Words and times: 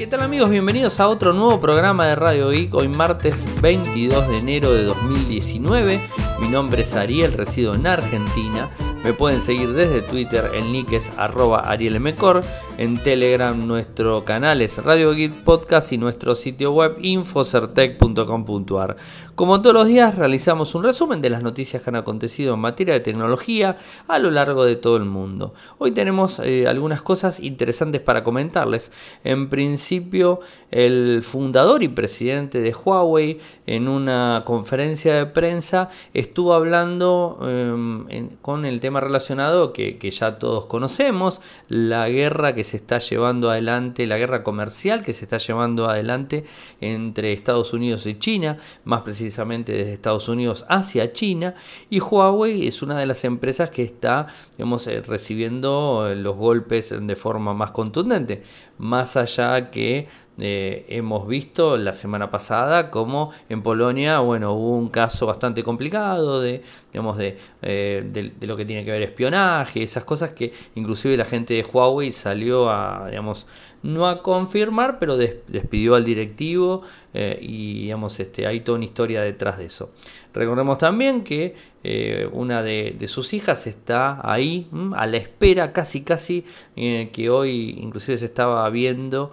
¿Qué 0.00 0.06
tal 0.06 0.22
amigos? 0.22 0.48
Bienvenidos 0.48 0.98
a 0.98 1.08
otro 1.08 1.34
nuevo 1.34 1.60
programa 1.60 2.06
de 2.06 2.14
Radio 2.14 2.48
Geek, 2.48 2.72
hoy 2.72 2.88
martes 2.88 3.44
22 3.60 4.28
de 4.28 4.38
enero 4.38 4.72
de 4.72 4.84
2019. 4.84 6.00
Mi 6.40 6.48
nombre 6.48 6.84
es 6.84 6.94
Ariel, 6.94 7.34
resido 7.34 7.74
en 7.74 7.86
Argentina. 7.86 8.70
Me 9.04 9.12
pueden 9.12 9.42
seguir 9.42 9.74
desde 9.74 10.00
Twitter, 10.00 10.52
el 10.54 10.72
nick 10.72 10.94
es 10.94 11.12
arroba 11.18 11.68
arielmcor. 11.68 12.42
En 12.80 12.96
Telegram 12.96 13.66
nuestro 13.66 14.24
canal 14.24 14.62
es 14.62 14.82
Radio 14.82 15.12
Geek 15.12 15.44
Podcast 15.44 15.92
y 15.92 15.98
nuestro 15.98 16.34
sitio 16.34 16.72
web 16.72 16.96
infocertec.com.ar. 17.02 18.96
Como 19.34 19.60
todos 19.60 19.74
los 19.74 19.86
días 19.86 20.16
realizamos 20.16 20.74
un 20.74 20.84
resumen 20.84 21.20
de 21.20 21.28
las 21.28 21.42
noticias 21.42 21.82
que 21.82 21.90
han 21.90 21.96
acontecido 21.96 22.54
en 22.54 22.60
materia 22.60 22.94
de 22.94 23.00
tecnología 23.00 23.76
a 24.08 24.18
lo 24.18 24.30
largo 24.30 24.64
de 24.64 24.76
todo 24.76 24.96
el 24.96 25.04
mundo. 25.04 25.52
Hoy 25.76 25.92
tenemos 25.92 26.38
eh, 26.38 26.66
algunas 26.66 27.02
cosas 27.02 27.40
interesantes 27.40 28.00
para 28.00 28.24
comentarles. 28.24 28.92
En 29.24 29.50
principio, 29.50 30.40
el 30.70 31.22
fundador 31.22 31.82
y 31.82 31.88
presidente 31.88 32.60
de 32.60 32.72
Huawei 32.72 33.40
en 33.66 33.88
una 33.88 34.42
conferencia 34.46 35.16
de 35.16 35.26
prensa 35.26 35.90
estuvo 36.14 36.54
hablando 36.54 37.40
em, 37.42 38.30
con 38.40 38.64
el 38.64 38.80
tema 38.80 39.00
relacionado 39.00 39.74
que, 39.74 39.98
que 39.98 40.10
ya 40.10 40.38
todos 40.38 40.64
conocemos, 40.64 41.42
la 41.68 42.08
guerra 42.08 42.54
que 42.54 42.64
se 42.69 42.69
está 42.76 42.98
llevando 42.98 43.50
adelante, 43.50 44.06
la 44.06 44.18
guerra 44.18 44.42
comercial 44.42 45.02
que 45.02 45.12
se 45.12 45.24
está 45.24 45.38
llevando 45.38 45.88
adelante 45.88 46.44
entre 46.80 47.32
Estados 47.32 47.72
Unidos 47.72 48.06
y 48.06 48.18
China, 48.18 48.58
más 48.84 49.02
precisamente 49.02 49.72
desde 49.72 49.92
Estados 49.92 50.28
Unidos 50.28 50.64
hacia 50.68 51.12
China 51.12 51.54
y 51.88 52.00
Huawei 52.00 52.66
es 52.66 52.82
una 52.82 52.98
de 52.98 53.06
las 53.06 53.24
empresas 53.24 53.70
que 53.70 53.82
está 53.82 54.26
digamos, 54.56 54.86
eh, 54.86 55.02
recibiendo 55.02 56.12
los 56.14 56.36
golpes 56.36 56.94
de 57.00 57.16
forma 57.16 57.54
más 57.54 57.70
contundente, 57.70 58.42
más 58.78 59.16
allá 59.16 59.70
que 59.70 60.08
eh, 60.38 60.86
hemos 60.88 61.26
visto 61.26 61.76
la 61.76 61.92
semana 61.92 62.30
pasada 62.30 62.90
como 62.90 63.30
en 63.48 63.62
Polonia, 63.62 64.20
bueno, 64.20 64.52
hubo 64.52 64.76
un 64.76 64.88
caso 64.88 65.26
bastante 65.26 65.62
complicado 65.62 66.40
de, 66.40 66.62
digamos, 66.92 67.18
de, 67.18 67.36
de, 67.60 68.46
lo 68.46 68.56
que 68.56 68.64
tiene 68.64 68.84
que 68.84 68.90
ver 68.90 69.02
espionaje, 69.02 69.82
esas 69.82 70.04
cosas 70.04 70.30
que 70.30 70.52
inclusive 70.74 71.16
la 71.16 71.24
gente 71.24 71.54
de 71.54 71.62
Huawei 71.62 72.12
salió 72.12 72.70
a, 72.70 73.08
digamos, 73.10 73.46
no 73.82 74.08
a 74.08 74.22
confirmar, 74.22 74.98
pero 74.98 75.16
despidió 75.16 75.94
al 75.94 76.04
directivo 76.04 76.82
eh, 77.14 77.38
y 77.40 77.82
digamos, 77.82 78.20
este, 78.20 78.46
hay 78.46 78.60
toda 78.60 78.76
una 78.76 78.84
historia 78.84 79.22
detrás 79.22 79.58
de 79.58 79.66
eso. 79.66 79.90
Recordemos 80.34 80.78
también 80.78 81.24
que 81.24 81.54
eh, 81.82 82.28
una 82.32 82.62
de, 82.62 82.96
sus 83.08 83.32
hijas 83.32 83.66
está 83.66 84.20
ahí, 84.22 84.68
a 84.94 85.06
la 85.06 85.16
espera 85.16 85.72
casi 85.72 86.02
casi, 86.02 86.44
eh, 86.76 87.10
que 87.12 87.30
hoy 87.30 87.78
inclusive 87.80 88.18
se 88.18 88.26
estaba 88.26 88.68
viendo 88.70 89.32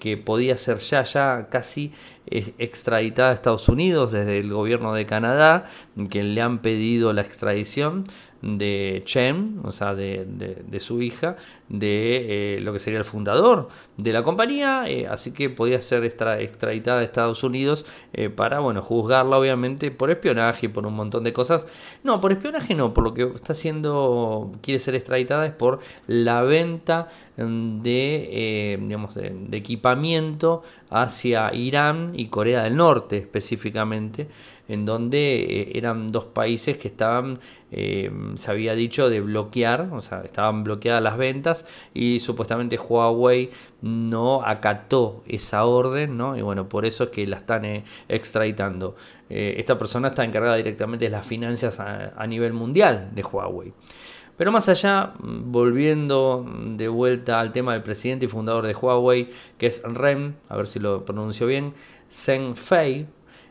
que 0.00 0.20
podía 0.22 0.56
ser 0.56 0.78
ya, 0.78 1.02
ya 1.02 1.48
casi 1.50 1.92
extraditada 2.26 3.30
a 3.30 3.34
Estados 3.34 3.68
Unidos 3.68 4.12
desde 4.12 4.38
el 4.38 4.52
gobierno 4.52 4.92
de 4.92 5.06
Canadá, 5.06 5.64
que 6.10 6.22
le 6.22 6.40
han 6.42 6.58
pedido 6.58 7.12
la 7.12 7.22
extradición 7.22 8.04
de 8.42 9.02
Chen, 9.06 9.60
o 9.62 9.70
sea, 9.70 9.94
de, 9.94 10.76
su 10.80 11.00
hija, 11.00 11.36
de 11.68 12.56
eh, 12.56 12.60
lo 12.60 12.72
que 12.72 12.80
sería 12.80 12.98
el 12.98 13.04
fundador 13.04 13.68
de 13.96 14.12
la 14.12 14.24
compañía, 14.24 14.84
eh, 14.88 15.06
así 15.06 15.30
que 15.30 15.48
podía 15.48 15.80
ser 15.80 16.04
extraditada 16.04 17.00
a 17.00 17.04
Estados 17.04 17.44
Unidos 17.44 17.86
eh, 18.12 18.30
para, 18.30 18.58
bueno, 18.58 18.82
juzgarla 18.82 19.38
obviamente 19.38 19.92
por 19.92 20.10
espionaje 20.10 20.66
y 20.66 20.68
por 20.68 20.86
un 20.86 20.94
montón 20.94 21.22
de 21.22 21.32
cosas. 21.32 21.66
No, 22.02 22.20
por 22.20 22.32
espionaje 22.32 22.74
no, 22.74 22.92
por 22.92 23.04
lo 23.04 23.14
que 23.14 23.30
está 23.34 23.52
haciendo, 23.52 24.50
quiere 24.60 24.80
ser 24.80 24.96
extraditada 24.96 25.46
es 25.46 25.52
por 25.52 25.78
la 26.08 26.42
venta 26.42 27.08
de, 27.36 28.78
digamos, 28.80 29.14
de 29.14 29.56
equipamiento 29.56 30.62
hacia 30.90 31.54
Irán 31.54 32.10
y 32.14 32.26
Corea 32.26 32.64
del 32.64 32.76
Norte 32.76 33.18
específicamente 33.18 34.28
en 34.68 34.86
donde 34.86 35.42
eh, 35.42 35.72
eran 35.74 36.12
dos 36.12 36.24
países 36.24 36.76
que 36.76 36.88
estaban, 36.88 37.38
eh, 37.70 38.10
se 38.36 38.50
había 38.50 38.74
dicho, 38.74 39.08
de 39.10 39.20
bloquear, 39.20 39.88
o 39.92 40.00
sea, 40.00 40.22
estaban 40.22 40.64
bloqueadas 40.64 41.02
las 41.02 41.16
ventas 41.16 41.66
y 41.94 42.20
supuestamente 42.20 42.78
Huawei 42.78 43.50
no 43.82 44.42
acató 44.42 45.22
esa 45.26 45.64
orden, 45.64 46.16
¿no? 46.16 46.36
Y 46.36 46.42
bueno, 46.42 46.68
por 46.68 46.86
eso 46.86 47.04
es 47.04 47.10
que 47.10 47.26
la 47.26 47.38
están 47.38 47.64
eh, 47.64 47.84
extraditando. 48.08 48.94
esta 49.28 49.78
persona 49.78 50.08
está 50.08 50.24
encargada 50.24 50.56
directamente 50.56 51.06
de 51.06 51.10
las 51.10 51.26
finanzas 51.26 51.80
a, 51.80 52.26
nivel 52.26 52.52
mundial 52.52 53.10
de 53.14 53.22
Huawei. 53.22 53.72
Pero 54.36 54.52
más 54.52 54.68
allá, 54.68 55.12
volviendo 55.20 56.46
de 56.76 56.88
vuelta 56.88 57.40
al 57.40 57.52
tema 57.52 57.72
del 57.72 57.82
presidente 57.82 58.26
y 58.26 58.28
fundador 58.28 58.66
de 58.66 58.74
Huawei, 58.74 59.28
que 59.58 59.66
es 59.66 59.82
Ren, 59.84 60.36
a 60.48 60.56
ver 60.56 60.66
si 60.66 60.78
lo 60.78 61.04
pronuncio 61.04 61.46
bien, 61.46 61.74
Zheng 62.10 62.56
Fei, 62.56 63.06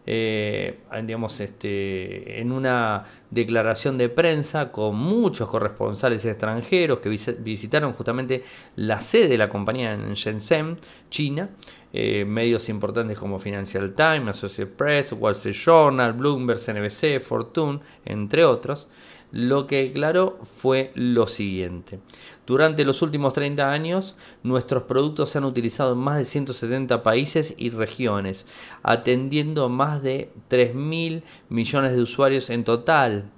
eh, 0.06 0.80
digamos, 1.04 1.40
este, 1.40 2.42
en 2.42 2.52
una 2.52 3.06
declaración 3.30 3.98
de 3.98 4.10
prensa 4.10 4.72
con 4.72 4.96
muchos 4.96 5.48
corresponsales 5.48 6.26
extranjeros 6.26 7.00
que 7.00 7.10
visitaron 7.10 7.94
justamente 7.94 8.44
la 8.76 9.00
sede 9.00 9.28
de 9.28 9.38
la 9.38 9.50
compañía 9.50 9.94
en 9.94 10.14
Shenzhen, 10.14 10.76
China. 11.10 11.50
Eh, 11.94 12.24
medios 12.24 12.70
importantes 12.70 13.20
como 13.20 13.38
Financial 13.38 13.94
Times, 13.94 14.30
Associated 14.30 14.76
Press, 14.76 15.12
Wall 15.12 15.34
Street 15.34 15.56
Journal, 15.56 16.14
Bloomberg, 16.14 16.58
CNBC, 16.58 17.20
Fortune, 17.20 17.82
entre 18.06 18.46
otros 18.46 18.88
lo 19.32 19.68
que 19.68 19.84
declaró 19.84 20.40
fue 20.44 20.92
lo 20.94 21.28
siguiente. 21.28 22.00
Durante 22.46 22.86
los 22.86 23.02
últimos 23.02 23.34
30 23.34 23.72
años, 23.72 24.16
nuestros 24.44 24.84
productos 24.84 25.30
se 25.30 25.38
han 25.38 25.46
utilizado 25.46 25.94
en 25.94 26.00
más 26.00 26.18
de 26.18 26.26
170 26.26 27.02
países 27.02 27.54
y 27.58 27.70
regiones, 27.70 28.46
atendiendo 28.84 29.70
más 29.70 30.04
de 30.04 30.32
3.000 30.50 31.24
millones 31.50 31.94
de 31.94 32.02
usuarios 32.02 32.50
en 32.50 32.64
total. 32.64 33.32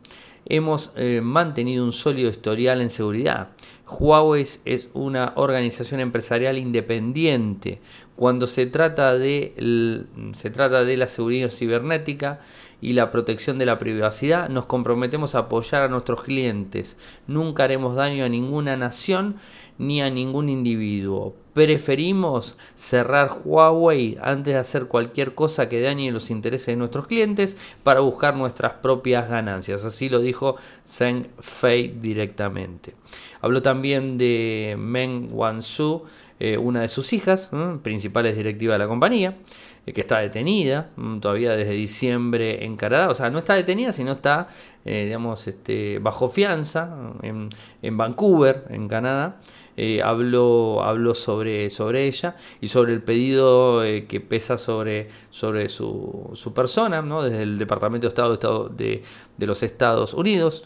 Hemos 0.46 0.92
eh, 0.98 1.22
mantenido 1.24 1.86
un 1.86 1.94
sólido 1.94 2.30
historial 2.30 2.82
en 2.82 2.90
seguridad. 2.90 3.50
Huawei 3.88 4.46
es 4.66 4.90
una 4.94 5.34
organización 5.36 6.00
empresarial 6.00 6.58
independiente. 6.58 7.80
Cuando 8.16 8.48
se 8.48 8.66
trata 8.66 9.14
de, 9.14 10.06
se 10.34 10.50
trata 10.50 10.84
de 10.84 10.98
la 10.98 11.08
seguridad 11.08 11.50
cibernética, 11.50 12.42
y 12.84 12.92
la 12.92 13.12
protección 13.12 13.58
de 13.60 13.66
la 13.66 13.80
privacidad, 13.80 14.50
nos 14.50 14.66
comprometemos 14.66 15.36
a 15.36 15.40
apoyar 15.40 15.84
a 15.84 15.88
nuestros 15.88 16.24
clientes. 16.24 16.98
Nunca 17.28 17.64
haremos 17.64 17.96
daño 17.96 18.26
a 18.26 18.30
ninguna 18.30 18.76
nación 18.76 19.38
ni 19.78 20.02
a 20.02 20.10
ningún 20.10 20.50
individuo. 20.50 21.34
Preferimos 21.54 22.58
cerrar 22.76 23.30
Huawei 23.46 24.18
antes 24.22 24.56
de 24.56 24.60
hacer 24.60 24.88
cualquier 24.88 25.34
cosa 25.34 25.70
que 25.70 25.80
dañe 25.80 26.12
los 26.12 26.30
intereses 26.30 26.68
de 26.68 26.76
nuestros 26.76 27.08
clientes 27.08 27.56
para 27.84 28.02
buscar 28.02 28.36
nuestras 28.36 28.74
propias 28.74 29.30
ganancias. 29.30 29.86
Así 29.86 30.10
lo 30.10 30.20
dijo 30.20 30.58
Zheng 30.86 31.30
Fei 31.40 31.88
directamente. 31.88 32.96
Habló 33.40 33.62
también 33.62 34.18
de 34.18 34.76
Meng 34.78 35.30
Wanzhou, 35.32 36.04
eh, 36.40 36.58
una 36.58 36.82
de 36.82 36.90
sus 36.90 37.14
hijas, 37.14 37.50
principales 37.82 38.36
directivas 38.36 38.76
de 38.76 38.80
la 38.80 38.88
compañía. 38.88 39.38
Eh, 39.86 39.92
que 39.92 40.00
está 40.00 40.20
detenida 40.20 40.92
mm, 40.96 41.20
todavía 41.20 41.58
desde 41.58 41.74
diciembre 41.74 42.64
en 42.64 42.78
Canadá, 42.78 43.10
o 43.10 43.14
sea, 43.14 43.30
no 43.30 43.40
está 43.40 43.56
detenida, 43.56 43.92
sino 43.92 44.14
está, 44.14 44.48
eh, 44.86 45.06
digamos, 45.06 45.46
este, 45.48 46.00
bajo 46.00 46.30
fianza 46.30 46.96
en, 47.22 47.50
en 47.82 47.98
Vancouver, 47.98 48.66
en 48.70 48.88
Canadá. 48.88 49.42
Eh, 49.76 50.04
habló, 50.04 50.84
habló 50.84 51.16
sobre, 51.16 51.70
sobre 51.72 52.06
ella 52.06 52.36
y 52.62 52.68
sobre 52.68 52.94
el 52.94 53.02
pedido 53.02 53.82
que 54.08 54.22
pesa 54.22 54.56
sobre, 54.56 55.10
sobre 55.32 55.68
su, 55.68 56.30
su, 56.36 56.54
persona, 56.54 57.02
¿no? 57.02 57.24
desde 57.24 57.42
el 57.42 57.58
Departamento 57.58 58.06
de 58.06 58.10
Estado 58.10 58.70
de, 58.70 59.02
de, 59.36 59.48
los 59.48 59.64
Estados 59.64 60.14
Unidos, 60.14 60.64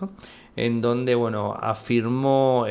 en 0.57 0.81
donde 0.81 1.15
bueno, 1.15 1.53
afirmó 1.57 2.65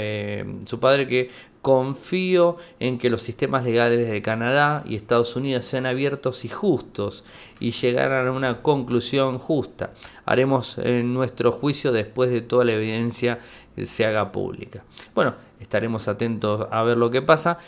su 0.66 0.78
padre 0.78 1.08
que 1.08 1.30
Confío 1.66 2.58
en 2.78 2.96
que 2.96 3.10
los 3.10 3.22
sistemas 3.22 3.64
legales 3.64 4.08
de 4.08 4.22
Canadá 4.22 4.84
y 4.86 4.94
Estados 4.94 5.34
Unidos 5.34 5.64
sean 5.64 5.84
abiertos 5.84 6.44
y 6.44 6.48
justos 6.48 7.24
y 7.58 7.72
llegaran 7.72 8.28
a 8.28 8.30
una 8.30 8.62
conclusión 8.62 9.40
justa. 9.40 9.90
Haremos 10.26 10.78
nuestro 10.78 11.50
juicio 11.50 11.90
después 11.90 12.30
de 12.30 12.40
toda 12.40 12.64
la 12.64 12.74
evidencia 12.74 13.40
que 13.74 13.84
se 13.84 14.06
haga 14.06 14.30
pública. 14.30 14.84
Bueno, 15.12 15.34
estaremos 15.58 16.06
atentos 16.06 16.68
a 16.70 16.84
ver 16.84 16.98
lo 16.98 17.10
que 17.10 17.20
pasa. 17.20 17.58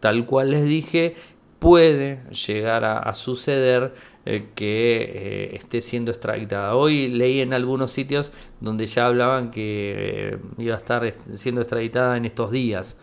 Tal 0.00 0.26
cual 0.26 0.50
les 0.50 0.66
dije, 0.66 1.14
puede 1.58 2.20
llegar 2.32 2.84
a, 2.84 3.14
suceder 3.14 3.94
eh, 4.26 4.48
que 4.54 4.98
eh, 5.02 5.56
esté 5.56 5.80
siendo 5.80 6.10
extraditada. 6.10 6.76
Hoy 6.76 7.08
leí 7.08 7.40
en 7.40 7.54
algunos 7.54 7.90
sitios 7.90 8.32
donde 8.60 8.86
ya 8.86 9.06
hablaban 9.06 9.50
que 9.50 10.34
eh, 10.34 10.38
iba 10.58 10.74
a 10.74 10.78
estar 10.78 11.10
siendo 11.32 11.62
extraditada 11.62 12.18
en 12.18 12.26
estos 12.26 12.50
días. 12.50 12.98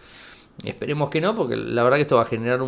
Esperemos 0.64 1.10
que 1.10 1.20
no, 1.20 1.36
porque 1.36 1.56
la 1.56 1.84
verdad 1.84 1.98
que 1.98 2.04
esto 2.04 2.16
va 2.16 2.22
a 2.22 2.26
generar 2.26 2.62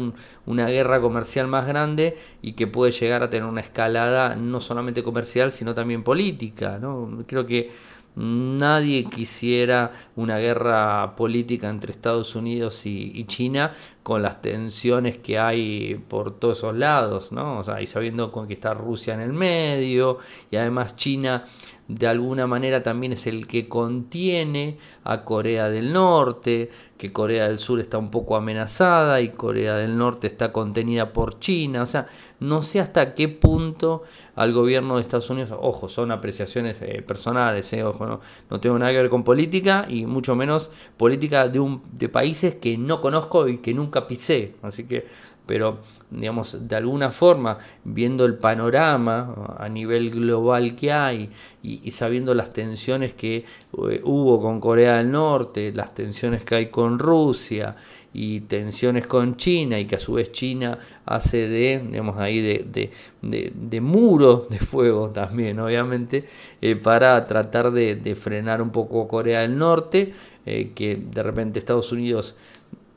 una 0.46 0.68
guerra 0.68 1.00
comercial 1.00 1.48
más 1.48 1.68
grande 1.68 2.18
y 2.42 2.54
que 2.54 2.68
puede 2.68 2.92
llegar 2.92 3.24
a 3.24 3.30
tener 3.30 3.48
una 3.48 3.62
escalada 3.62 4.36
no 4.36 4.60
solamente 4.60 5.04
comercial, 5.04 5.52
sino 5.52 5.74
también 5.74 6.04
política. 6.04 6.78
¿no? 6.80 7.24
Creo 7.28 7.46
que 7.46 7.72
nadie 8.16 9.06
quisiera 9.06 9.92
una 10.16 10.38
guerra 10.38 11.16
política 11.16 11.70
entre 11.70 11.92
Estados 11.92 12.36
Unidos 12.36 12.86
y, 12.86 13.24
China 13.26 13.74
con 14.04 14.22
las 14.22 14.42
tensiones 14.42 15.18
que 15.18 15.38
hay 15.40 15.96
por 16.08 16.40
todos 16.40 16.60
esos 16.60 16.76
lados, 16.76 17.32
¿no? 17.32 17.60
O 17.60 17.64
sea, 17.64 17.82
y 17.82 17.88
sabiendo 17.88 18.32
que 18.48 18.54
está 18.54 18.74
Rusia 18.74 19.16
en 19.16 19.22
el 19.22 19.34
medio, 19.34 20.20
y 20.52 20.58
además 20.58 20.96
China 20.96 21.44
de 21.88 22.08
alguna 22.08 22.48
manera 22.48 22.82
también 22.82 23.14
es 23.14 23.28
el 23.28 23.46
que 23.46 23.68
contiene 23.68 24.78
a 25.04 25.24
Corea 25.24 25.70
del 25.70 25.94
Norte, 25.94 26.70
que 26.98 27.12
Corea 27.12 27.48
del 27.48 27.60
Sur 27.60 27.80
está 27.80 27.98
un 27.98 28.10
poco 28.10 28.36
amenazada 28.36 29.22
y 29.22 29.30
Corea 29.30 29.76
del 29.76 29.96
Norte 29.96 30.26
está 30.28 30.52
contenida 30.52 31.14
por 31.14 31.40
China, 31.40 31.84
o 31.84 31.86
sea, 31.86 32.08
no 32.40 32.64
sé 32.64 32.80
hasta 32.80 33.14
qué 33.14 33.30
punto 33.30 34.04
al 34.36 34.52
gobierno 34.52 34.96
de 34.96 35.02
Estados 35.02 35.30
Unidos, 35.30 35.52
ojo, 35.60 35.88
son 35.88 36.12
apreciaciones 36.12 36.78
eh, 36.82 37.04
personales, 37.04 37.72
eh, 37.74 37.84
ojo, 37.84 38.06
no, 38.06 38.20
no, 38.50 38.60
tengo 38.60 38.80
nada 38.80 38.92
que 38.92 38.98
ver 38.98 39.10
con 39.10 39.24
política 39.24 39.86
y 39.88 40.06
mucho 40.06 40.36
menos 40.36 40.72
política 40.98 41.48
de, 41.48 41.60
un, 41.60 41.84
de 41.92 42.10
países 42.10 42.56
que 42.56 42.78
no 42.78 43.00
conozco 43.02 43.48
y 43.48 43.60
que 43.60 43.74
nunca 43.74 44.08
pisé, 44.08 44.56
así 44.64 44.86
que 44.86 45.06
pero 45.46 45.80
digamos 46.10 46.68
de 46.68 46.76
alguna 46.76 47.12
forma 47.12 47.58
viendo 47.84 48.26
el 48.26 48.36
panorama 48.36 49.56
a 49.58 49.70
nivel 49.70 50.12
global 50.12 50.76
que 50.76 50.92
hay 50.92 51.30
y, 51.62 51.90
sabiendo 51.92 52.34
las 52.34 52.52
tensiones 52.52 53.14
que 53.14 53.38
eh, 53.38 54.02
hubo 54.04 54.42
con 54.42 54.60
Corea 54.60 54.98
del 54.98 55.12
Norte, 55.12 55.72
las 55.74 55.94
tensiones 55.94 56.44
que 56.44 56.56
hay 56.56 56.66
con 56.68 57.00
Rusia 57.00 57.76
y 58.14 58.42
tensiones 58.42 59.08
con 59.08 59.36
China 59.36 59.78
y 59.78 59.86
que 59.86 59.98
a 59.98 60.00
su 60.00 60.14
vez 60.14 60.32
China 60.32 60.78
hace 61.06 61.50
de, 61.50 61.84
digamos 61.86 62.18
ahí 62.18 62.40
de, 62.40 62.92
de, 63.22 63.82
muro 63.82 64.48
de 64.50 64.58
fuego 64.60 65.10
también, 65.10 65.60
obviamente, 65.60 66.24
eh, 66.62 66.78
para 66.78 67.22
tratar 67.26 67.72
de, 67.72 68.16
frenar 68.16 68.62
un 68.62 68.70
poco 68.70 69.08
Corea 69.08 69.42
del 69.42 69.58
Norte, 69.58 70.14
eh, 70.46 70.72
que 70.74 70.96
de 70.96 71.24
repente 71.24 71.60
Estados 71.60 71.92
Unidos 71.92 72.36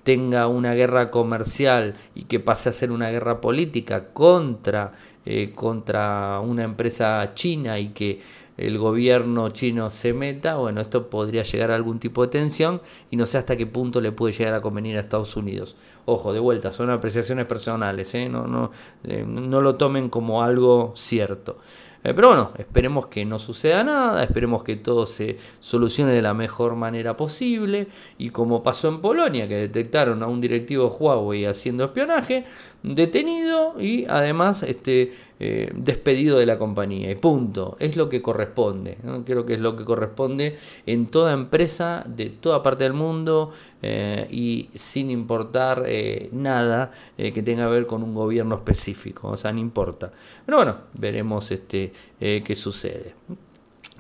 tenga 0.08 0.49
una 0.49 0.72
guerra 0.72 1.08
comercial 1.08 1.94
y 2.14 2.22
que 2.22 2.40
pase 2.40 2.70
a 2.70 2.72
ser 2.72 2.93
una 2.93 3.10
guerra 3.10 3.43
política 3.43 4.06
contra, 4.14 4.94
eh, 5.26 5.52
contra 5.55 6.40
una 6.40 6.64
empresa 6.64 7.32
china 7.34 7.78
y 7.78 7.90
que 7.90 8.22
el 8.56 8.78
gobierno 8.78 9.50
chino 9.50 9.90
se 9.90 10.14
meta, 10.14 10.56
bueno, 10.56 10.81
esto 10.81 11.10
podría 11.10 11.43
llegar 11.43 11.72
a 11.72 11.75
algún 11.75 11.99
tipo 11.99 12.22
de 12.22 12.28
tensión 12.28 12.81
y 13.10 13.16
no 13.16 13.26
sé 13.26 13.37
hasta 13.37 13.55
qué 13.58 13.66
punto 13.66 14.00
le 14.00 14.10
puede 14.10 14.32
llegar 14.32 14.55
a 14.55 14.62
convenir 14.62 14.96
a 14.96 15.00
Estados 15.00 15.37
Unidos. 15.37 15.76
Ojo, 16.06 16.32
de 16.32 16.40
vuelta, 16.40 16.72
son 16.72 16.88
apreciaciones 16.88 17.44
personales, 17.44 18.14
¿eh? 18.14 18.31
no, 18.31 18.46
no, 18.46 18.70
eh, 19.04 19.26
no 19.28 19.61
lo 19.61 19.75
tomen 19.75 20.08
como 20.08 20.43
algo 20.43 20.94
cierto. 20.96 21.58
Eh, 22.04 22.14
pero 22.14 22.28
bueno, 22.28 22.52
esperemos 22.58 23.08
que 23.08 23.24
no 23.24 23.38
suceda 23.38 23.82
nada, 23.82 24.22
esperemos 24.22 24.62
que 24.62 24.76
todo 24.76 25.04
se 25.04 25.36
solucione 25.58 26.12
de 26.12 26.22
la 26.22 26.32
mejor 26.32 26.76
manera 26.76 27.16
posible. 27.16 27.88
Y 28.18 28.30
como 28.30 28.62
pasó 28.62 28.88
en 28.88 29.00
Polonia, 29.00 29.48
que 29.48 29.56
detectaron 29.56 30.22
a 30.22 30.26
un 30.28 30.40
directivo 30.40 30.88
Huawei 30.88 31.44
haciendo 31.44 31.84
espionaje, 31.84 32.44
detenido 32.82 33.74
y 33.80 34.04
además 34.06 34.62
este, 34.62 35.12
eh, 35.40 35.70
despedido 35.74 36.38
de 36.38 36.46
la 36.46 36.58
compañía. 36.58 37.10
Y 37.10 37.16
punto. 37.16 37.76
Es 37.80 37.96
lo 37.96 38.08
que 38.08 38.22
corresponde. 38.22 38.98
Creo 39.24 39.44
que 39.44 39.54
es 39.54 39.60
lo 39.60 39.76
que 39.76 39.84
corresponde 39.84 40.56
en 40.86 41.06
toda 41.06 41.32
empresa 41.32 42.04
de 42.06 42.30
toda 42.30 42.62
parte 42.62 42.84
del 42.84 42.92
mundo 42.92 43.50
eh, 43.82 44.26
y 44.30 44.69
sin 44.75 45.10
importar 45.10 45.84
eh, 45.86 46.28
nada 46.32 46.90
que 47.16 47.42
tenga 47.42 47.66
que 47.66 47.72
ver 47.72 47.86
con 47.86 48.02
un 48.02 48.14
gobierno 48.14 48.56
específico. 48.56 49.28
O 49.28 49.36
sea, 49.36 49.52
no 49.52 49.60
importa. 49.60 50.10
Pero 50.44 50.58
bueno, 50.58 50.76
veremos 50.94 51.50
este, 51.50 51.92
qué 52.19 52.54
sucede. 52.54 53.14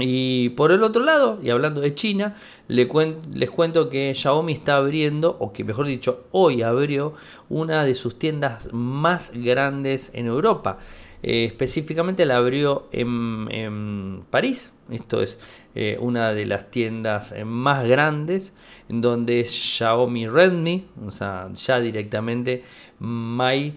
Y 0.00 0.50
por 0.50 0.70
el 0.70 0.84
otro 0.84 1.02
lado, 1.02 1.40
y 1.42 1.50
hablando 1.50 1.80
de 1.80 1.92
China, 1.92 2.36
les 2.68 2.86
cuento 2.86 3.88
que 3.90 4.14
Xiaomi 4.14 4.52
está 4.52 4.76
abriendo, 4.76 5.36
o 5.40 5.52
que 5.52 5.64
mejor 5.64 5.86
dicho, 5.86 6.24
hoy 6.30 6.62
abrió 6.62 7.14
una 7.48 7.82
de 7.82 7.96
sus 7.96 8.16
tiendas 8.16 8.72
más 8.72 9.32
grandes 9.34 10.12
en 10.14 10.26
Europa. 10.26 10.78
Eh, 11.22 11.44
específicamente 11.44 12.24
la 12.26 12.36
abrió 12.36 12.88
en, 12.92 14.24
París. 14.30 14.72
Esto 14.90 15.20
es 15.20 15.38
eh, 15.74 15.98
una 16.00 16.32
de 16.32 16.46
las 16.46 16.70
tiendas 16.70 17.32
eh, 17.32 17.44
más 17.44 17.86
grandes 17.86 18.52
en 18.88 19.00
donde 19.00 19.40
es 19.40 19.50
Xiaomi 19.50 20.28
Redmi, 20.28 20.86
o 21.04 21.10
sea, 21.10 21.50
ya 21.52 21.80
directamente 21.80 22.62
My 23.00 23.76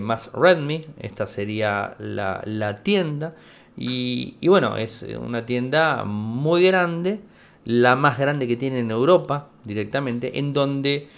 más 0.00 0.30
Redmi. 0.32 0.86
Esta 0.98 1.26
sería 1.26 1.96
la, 1.98 2.80
tienda. 2.82 3.34
Y, 3.76 4.36
y, 4.40 4.48
bueno, 4.48 4.78
es 4.78 5.06
una 5.20 5.44
tienda 5.44 6.04
muy 6.04 6.64
grande, 6.64 7.20
la 7.66 7.94
más 7.94 8.18
grande 8.18 8.48
que 8.48 8.56
tiene 8.56 8.78
en 8.78 8.90
Europa 8.90 9.50
directamente, 9.64 10.38
en 10.38 10.54
donde 10.54 11.08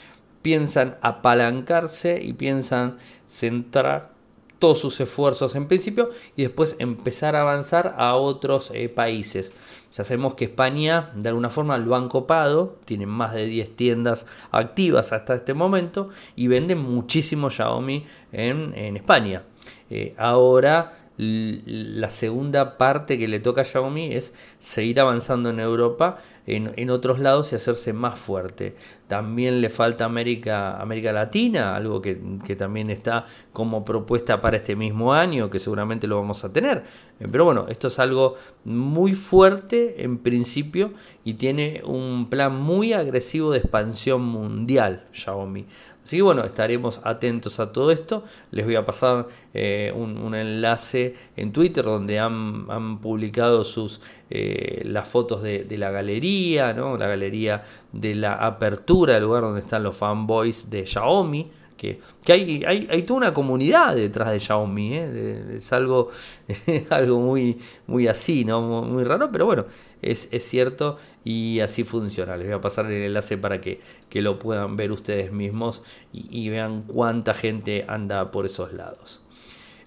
piensan 0.42 0.96
apalancarse 1.02 2.20
y 2.20 2.32
piensan 2.32 2.96
centrar 3.26 4.17
todos 4.58 4.80
sus 4.80 5.00
esfuerzos 5.00 5.54
en 5.54 5.68
principio 5.68 6.10
y 6.36 6.42
después 6.42 6.76
empezar 6.78 7.36
a 7.36 7.42
avanzar 7.42 7.94
a 7.98 8.14
otros 8.16 8.70
eh, 8.74 8.88
países. 8.88 9.52
Ya 9.92 10.04
sabemos 10.04 10.34
que 10.34 10.44
España 10.46 11.10
de 11.14 11.28
alguna 11.28 11.50
forma 11.50 11.78
lo 11.78 11.96
han 11.96 12.08
copado, 12.08 12.76
tienen 12.84 13.08
más 13.08 13.34
de 13.34 13.46
10 13.46 13.76
tiendas 13.76 14.26
activas 14.50 15.12
hasta 15.12 15.34
este 15.34 15.54
momento 15.54 16.10
y 16.36 16.48
venden 16.48 16.78
muchísimo 16.78 17.50
Xiaomi 17.50 18.04
en, 18.32 18.96
España. 18.96 19.44
Eh, 19.90 20.14
ahora 20.18 20.92
la 21.18 22.10
segunda 22.10 22.78
parte 22.78 23.18
que 23.18 23.26
le 23.26 23.40
toca 23.40 23.62
a 23.62 23.64
Xiaomi 23.64 24.14
es 24.14 24.34
seguir 24.58 25.00
avanzando 25.00 25.50
en 25.50 25.58
Europa, 25.58 26.18
en, 26.46 26.90
otros 26.90 27.18
lados 27.18 27.52
y 27.52 27.56
hacerse 27.56 27.92
más 27.92 28.20
fuerte. 28.20 28.76
También 29.08 29.62
le 29.62 29.70
falta 29.70 30.04
América, 30.04 30.80
América 30.80 31.12
Latina, 31.12 31.74
algo 31.74 32.02
que, 32.02 32.14
también 32.58 32.90
está 32.90 33.24
como 33.54 33.82
propuesta 33.82 34.40
para 34.42 34.58
este 34.58 34.76
mismo 34.76 35.14
año, 35.14 35.48
que 35.48 35.58
seguramente 35.58 36.06
lo 36.06 36.16
vamos 36.16 36.44
a 36.44 36.52
tener. 36.52 36.84
Eh, 37.18 37.26
pero 37.30 37.44
bueno, 37.44 37.66
esto 37.68 37.88
es 37.88 37.98
algo 37.98 38.36
muy 38.64 39.14
fuerte 39.14 40.04
en 40.04 40.18
principio 40.18 40.92
y 41.24 41.34
tiene 41.34 41.80
un 41.84 42.28
plan 42.28 42.54
muy 42.60 42.92
agresivo 42.92 43.50
de 43.50 43.58
expansión 43.58 44.22
mundial 44.22 45.06
Xiaomi. 45.12 45.64
Así 46.08 46.16
que 46.16 46.22
bueno, 46.22 46.42
estaremos 46.42 47.02
atentos 47.04 47.60
a 47.60 47.70
todo 47.70 47.90
esto. 47.90 48.24
Les 48.50 48.64
voy 48.64 48.76
a 48.76 48.86
pasar 48.86 49.26
eh, 49.52 49.92
un, 49.94 50.34
enlace 50.34 51.14
en 51.36 51.52
Twitter 51.52 51.84
donde 51.84 52.18
han, 52.18 52.98
publicado 53.02 53.62
sus 53.62 54.00
eh, 54.30 54.80
las 54.86 55.06
fotos 55.06 55.42
de, 55.42 55.66
la 55.76 55.90
galería, 55.90 56.72
¿no? 56.72 56.96
la 56.96 57.08
galería 57.08 57.62
de 57.92 58.14
la 58.14 58.32
apertura, 58.36 59.18
el 59.18 59.24
lugar 59.24 59.42
donde 59.42 59.60
están 59.60 59.82
los 59.82 59.98
fanboys 59.98 60.70
de 60.70 60.86
Xiaomi 60.86 61.50
que, 61.78 62.00
hay, 62.32 62.64
hay, 62.66 63.02
toda 63.02 63.18
una 63.18 63.32
comunidad 63.32 63.94
detrás 63.94 64.32
de 64.32 64.40
Xiaomi, 64.40 64.94
¿eh? 64.94 65.54
es 65.56 65.72
algo, 65.72 66.10
algo 66.90 67.20
muy, 67.20 67.56
muy 67.86 68.08
así, 68.08 68.44
¿no? 68.44 68.60
muy, 68.82 69.04
raro, 69.04 69.30
pero 69.32 69.46
bueno, 69.46 69.64
es, 70.02 70.28
cierto 70.40 70.98
y 71.24 71.60
así 71.60 71.84
funciona. 71.84 72.36
Les 72.36 72.48
voy 72.48 72.56
a 72.56 72.60
pasar 72.60 72.86
el 72.86 73.04
enlace 73.04 73.38
para 73.38 73.60
que, 73.60 73.80
lo 74.12 74.38
puedan 74.38 74.76
ver 74.76 74.92
ustedes 74.92 75.32
mismos 75.32 75.82
y 76.12 76.48
vean 76.48 76.82
cuánta 76.82 77.32
gente 77.32 77.84
anda 77.88 78.30
por 78.32 78.44
esos 78.44 78.72
lados. 78.72 79.22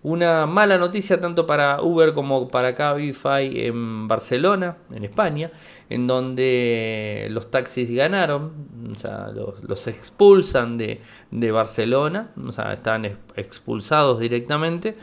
Una 0.04 0.48
mala 0.48 0.80
noticia 0.80 1.22
tanto 1.22 1.46
para 1.46 1.80
Uber 1.82 2.14
como 2.14 2.48
para 2.48 2.74
Cabify 2.74 3.66
en 3.68 4.08
Barcelona, 4.08 4.78
en 4.92 5.04
España, 5.04 5.52
en 5.90 6.08
donde 6.08 7.28
los 7.30 7.52
taxis 7.52 7.92
ganaron, 7.96 8.52
o 8.92 8.98
sea, 8.98 9.28
los, 9.28 9.88
expulsan 9.88 10.80
de, 10.80 11.02
de, 11.30 11.52
Barcelona, 11.52 12.32
o 12.44 12.52
sea, 12.52 12.74
están 12.74 13.06
expulsados 13.36 14.20
directamente. 14.20 14.98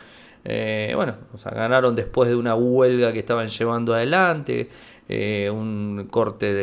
Eh, 0.50 0.95
bueno, 0.97 1.14
o 1.35 1.37
sea, 1.37 1.52
ganaron 1.52 1.95
después 1.95 2.31
de 2.31 2.35
una 2.35 2.55
huelga 2.55 3.12
que 3.12 3.19
estaban 3.19 3.49
llevando 3.49 3.93
adelante, 3.93 4.71
eh, 5.07 5.50
un 5.52 6.09
corte 6.11 6.55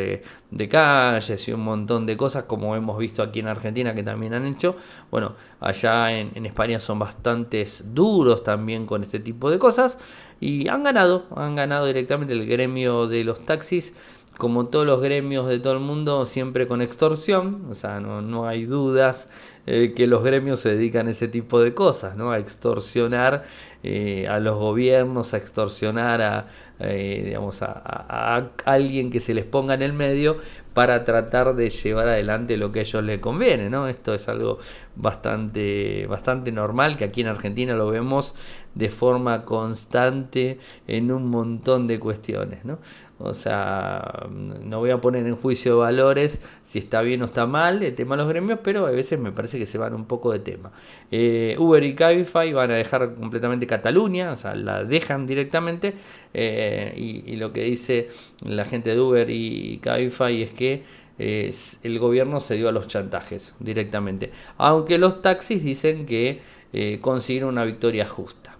de, 0.50 0.68
calles 0.68 1.46
y 1.46 1.52
un 1.52 1.60
montón 1.60 2.04
de 2.04 2.16
cosas 2.16 2.44
como 2.44 2.74
hemos 2.74 2.98
visto 2.98 3.22
aquí 3.22 3.38
en 3.38 3.46
Argentina 3.46 3.94
que 3.94 4.02
también 4.02 4.34
han 4.34 4.44
hecho. 4.44 4.74
Bueno, 5.12 5.36
allá 5.60 6.18
en, 6.18 6.46
España 6.46 6.80
son 6.80 6.98
bastantes 6.98 7.84
duros 7.94 8.42
también 8.42 8.86
con 8.86 9.04
este 9.04 9.20
tipo 9.20 9.52
de 9.52 9.60
cosas 9.60 10.00
y 10.40 10.66
han 10.66 10.82
ganado, 10.82 11.26
han 11.36 11.54
ganado 11.54 11.86
directamente 11.86 12.32
el 12.32 12.44
gremio 12.44 13.06
de 13.06 13.22
los 13.22 13.46
taxis 13.46 13.94
como 14.38 14.66
todos 14.66 14.86
los 14.86 15.00
gremios 15.00 15.48
de 15.48 15.58
todo 15.58 15.74
el 15.74 15.80
mundo, 15.80 16.26
siempre 16.26 16.66
con 16.66 16.82
extorsión, 16.82 17.66
o 17.70 17.74
sea, 17.74 18.00
no, 18.00 18.20
no 18.20 18.46
hay 18.46 18.66
dudas 18.66 19.28
eh, 19.68 19.94
que 19.96 20.06
los 20.06 20.22
gremios 20.22 20.60
se 20.60 20.76
dedican 20.76 21.08
a 21.08 21.10
ese 21.10 21.26
tipo 21.26 21.60
de 21.60 21.74
cosas, 21.74 22.16
¿no? 22.16 22.30
A 22.30 22.38
extorsionar 22.38 23.44
eh, 23.82 24.28
a 24.28 24.38
los 24.38 24.58
gobiernos, 24.58 25.34
a 25.34 25.38
extorsionar 25.38 26.22
a, 26.22 26.46
eh, 26.78 27.22
digamos, 27.24 27.62
a, 27.62 28.50
alguien 28.64 29.10
que 29.10 29.20
se 29.20 29.34
les 29.34 29.44
ponga 29.44 29.74
en 29.74 29.82
el 29.82 29.92
medio 29.92 30.38
para 30.72 31.02
tratar 31.04 31.56
de 31.56 31.70
llevar 31.70 32.06
adelante 32.08 32.56
lo 32.56 32.70
que 32.70 32.80
a 32.80 32.82
ellos 32.82 33.02
les 33.02 33.18
conviene, 33.18 33.70
¿no? 33.70 33.88
Esto 33.88 34.14
es 34.14 34.28
algo 34.28 34.58
bastante, 34.94 36.06
bastante 36.08 36.52
normal, 36.52 36.96
que 36.96 37.04
aquí 37.04 37.22
en 37.22 37.28
Argentina 37.28 37.74
lo 37.74 37.88
vemos 37.88 38.34
de 38.74 38.90
forma 38.90 39.44
constante 39.44 40.58
en 40.86 41.10
un 41.10 41.28
montón 41.28 41.88
de 41.88 41.98
cuestiones, 41.98 42.64
¿no? 42.64 42.78
O 43.18 43.32
sea, 43.32 44.26
no 44.30 44.78
voy 44.78 44.90
a 44.90 45.00
poner 45.00 45.26
en 45.26 45.36
juicio 45.36 45.78
valores 45.78 46.40
si 46.62 46.78
está 46.78 47.00
bien 47.02 47.22
o 47.22 47.24
está 47.24 47.46
mal 47.46 47.82
el 47.82 47.94
tema 47.94 48.14
de 48.14 48.22
los 48.22 48.28
gremios, 48.28 48.58
pero 48.62 48.86
a 48.86 48.90
veces 48.90 49.18
me 49.18 49.32
parece 49.32 49.58
que 49.58 49.66
se 49.66 49.78
van 49.78 49.94
un 49.94 50.04
poco 50.04 50.32
de 50.32 50.40
tema. 50.40 50.70
Eh, 51.10 51.56
Uber 51.58 51.82
y 51.82 51.94
Cabify 51.94 52.52
van 52.52 52.70
a 52.70 52.74
dejar 52.74 53.14
completamente 53.14 53.66
Cataluña, 53.66 54.32
o 54.32 54.36
sea, 54.36 54.54
la 54.54 54.84
dejan 54.84 55.26
directamente. 55.26 55.94
Eh, 56.34 56.92
y, 56.96 57.36
lo 57.36 57.52
que 57.52 57.64
dice 57.64 58.08
la 58.42 58.64
gente 58.64 58.90
de 58.90 59.00
Uber 59.00 59.28
y 59.28 59.78
Cabify 59.82 60.42
es 60.42 60.50
que 60.50 60.84
el 61.18 61.98
gobierno 61.98 62.40
se 62.40 62.56
dio 62.56 62.68
a 62.68 62.72
los 62.72 62.88
chantajes 62.88 63.54
directamente. 63.60 64.30
Aunque 64.58 64.98
los 64.98 65.22
taxis 65.22 65.62
dicen 65.62 66.06
que 66.06 66.40
eh, 66.72 66.98
consiguieron 67.00 67.50
una 67.50 67.64
victoria 67.64 68.06
justa. 68.06 68.56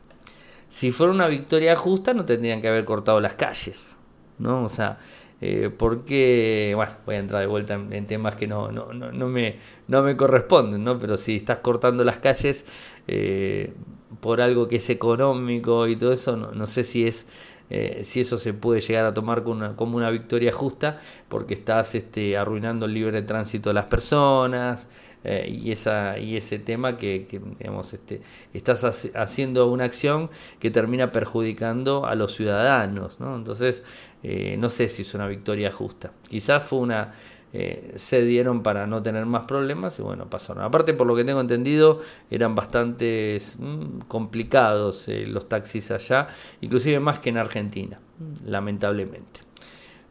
Si 0.68 0.90
fuera 0.90 1.12
una 1.12 1.28
victoria 1.28 1.76
justa, 1.76 2.14
no 2.14 2.24
tendrían 2.24 2.62
que 2.62 2.68
haber 2.68 2.84
cortado 2.84 3.20
las 3.20 3.34
calles. 3.34 3.95
¿No? 4.38 4.64
O 4.64 4.68
sea, 4.68 4.98
eh, 5.40 5.70
porque, 5.76 6.72
bueno, 6.74 6.92
voy 7.04 7.16
a 7.16 7.18
entrar 7.18 7.40
de 7.42 7.46
vuelta 7.46 7.74
en, 7.74 8.06
temas 8.06 8.36
que 8.36 8.46
no, 8.46 8.72
no, 8.72 8.92
no, 8.92 9.28
me, 9.28 9.56
no 9.86 10.02
me 10.02 10.16
corresponden, 10.16 10.82
¿no? 10.82 10.98
Pero 10.98 11.18
si 11.18 11.36
estás 11.36 11.58
cortando 11.58 12.04
las 12.04 12.18
calles 12.18 12.64
eh, 13.06 13.74
por 14.20 14.40
algo 14.40 14.66
que 14.68 14.76
es 14.76 14.88
económico 14.88 15.86
y 15.88 15.96
todo 15.96 16.12
eso, 16.12 16.36
no, 16.36 16.52
no 16.52 16.66
sé 16.66 16.84
si 16.84 17.06
es... 17.06 17.26
Eh, 17.68 18.02
si 18.04 18.20
eso 18.20 18.38
se 18.38 18.54
puede 18.54 18.80
llegar 18.80 19.04
a 19.06 19.12
tomar 19.12 19.42
como 19.42 19.56
una, 19.56 19.74
como 19.74 19.96
una 19.96 20.08
victoria 20.10 20.52
justa, 20.52 21.00
porque 21.28 21.54
estás 21.54 21.96
este, 21.96 22.36
arruinando 22.36 22.86
el 22.86 22.94
libre 22.94 23.22
tránsito 23.22 23.70
de 23.70 23.74
las 23.74 23.86
personas, 23.86 24.88
eh, 25.28 25.48
y, 25.60 25.72
esa, 25.72 26.20
y 26.20 26.36
ese 26.36 26.60
tema 26.60 26.96
que, 26.96 27.26
digamos, 27.58 27.92
este, 27.92 28.22
estás 28.54 29.10
haciendo 29.16 29.66
una 29.66 29.82
acción 29.82 30.30
que 30.60 30.70
termina 30.70 31.10
perjudicando 31.10 32.06
a 32.06 32.14
los 32.14 32.32
ciudadanos. 32.32 33.18
¿no? 33.18 33.34
Entonces, 33.34 33.82
eh, 34.22 34.56
no 34.56 34.68
sé 34.68 34.88
si 34.88 35.02
es 35.02 35.14
una 35.14 35.26
victoria 35.26 35.72
justa. 35.72 36.12
Quizás 36.28 36.62
fue 36.62 36.78
una... 36.78 37.12
Eh, 37.52 37.92
se 37.96 38.22
dieron 38.22 38.62
para 38.62 38.86
no 38.86 39.02
tener 39.02 39.26
más 39.26 39.46
problemas 39.46 39.98
y 39.98 40.02
bueno, 40.02 40.30
pasaron. 40.30 40.62
Aparte, 40.62 40.94
por 40.94 41.08
lo 41.08 41.16
que 41.16 41.24
tengo 41.24 41.40
entendido, 41.40 42.00
eran 42.30 42.54
bastante 42.54 43.38
mm, 43.58 44.00
complicados 44.06 45.08
los 45.08 45.48
taxis 45.48 45.90
allá, 45.90 46.28
inclusive 46.60 47.00
más 47.00 47.18
que 47.18 47.30
en 47.30 47.38
Argentina, 47.38 47.98
lamentablemente. 48.44 49.40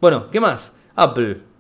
Bueno, 0.02 0.30
¿qué 0.30 0.40
más? 0.40 0.74
Apple 0.96 1.38
Mm, 1.38 1.55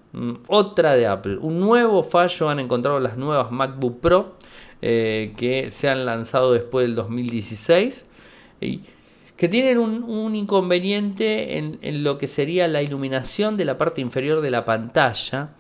otra 0.48 0.94
de 0.96 1.08
Apple. 1.08 1.38
Un 1.38 1.60
nuevo 1.60 2.04
fallo 2.04 2.50
han 2.50 2.60
encontrado 2.60 3.00
las 3.00 3.18
nuevas 3.18 3.52
MacBook 3.52 4.00
Pro 4.00 4.36
eh, 4.82 5.34
que 5.38 5.72
se 5.72 5.90
han 5.90 6.06
lanzado 6.06 6.54
después 6.54 6.86
del 6.86 6.96
2016 6.96 8.06
y 8.62 8.82
que 9.36 9.50
tienen 9.50 9.80
un, 9.80 10.36
inconveniente 10.36 11.58
en, 11.58 12.04
lo 12.04 12.18
que 12.18 12.28
sería 12.28 12.68
la 12.68 12.82
iluminación 12.82 13.58
de 13.58 13.66
la 13.66 13.78
parte 13.78 14.00
inferior 14.00 14.40
de 14.40 14.52
la 14.52 14.64
pantalla. 14.64 15.56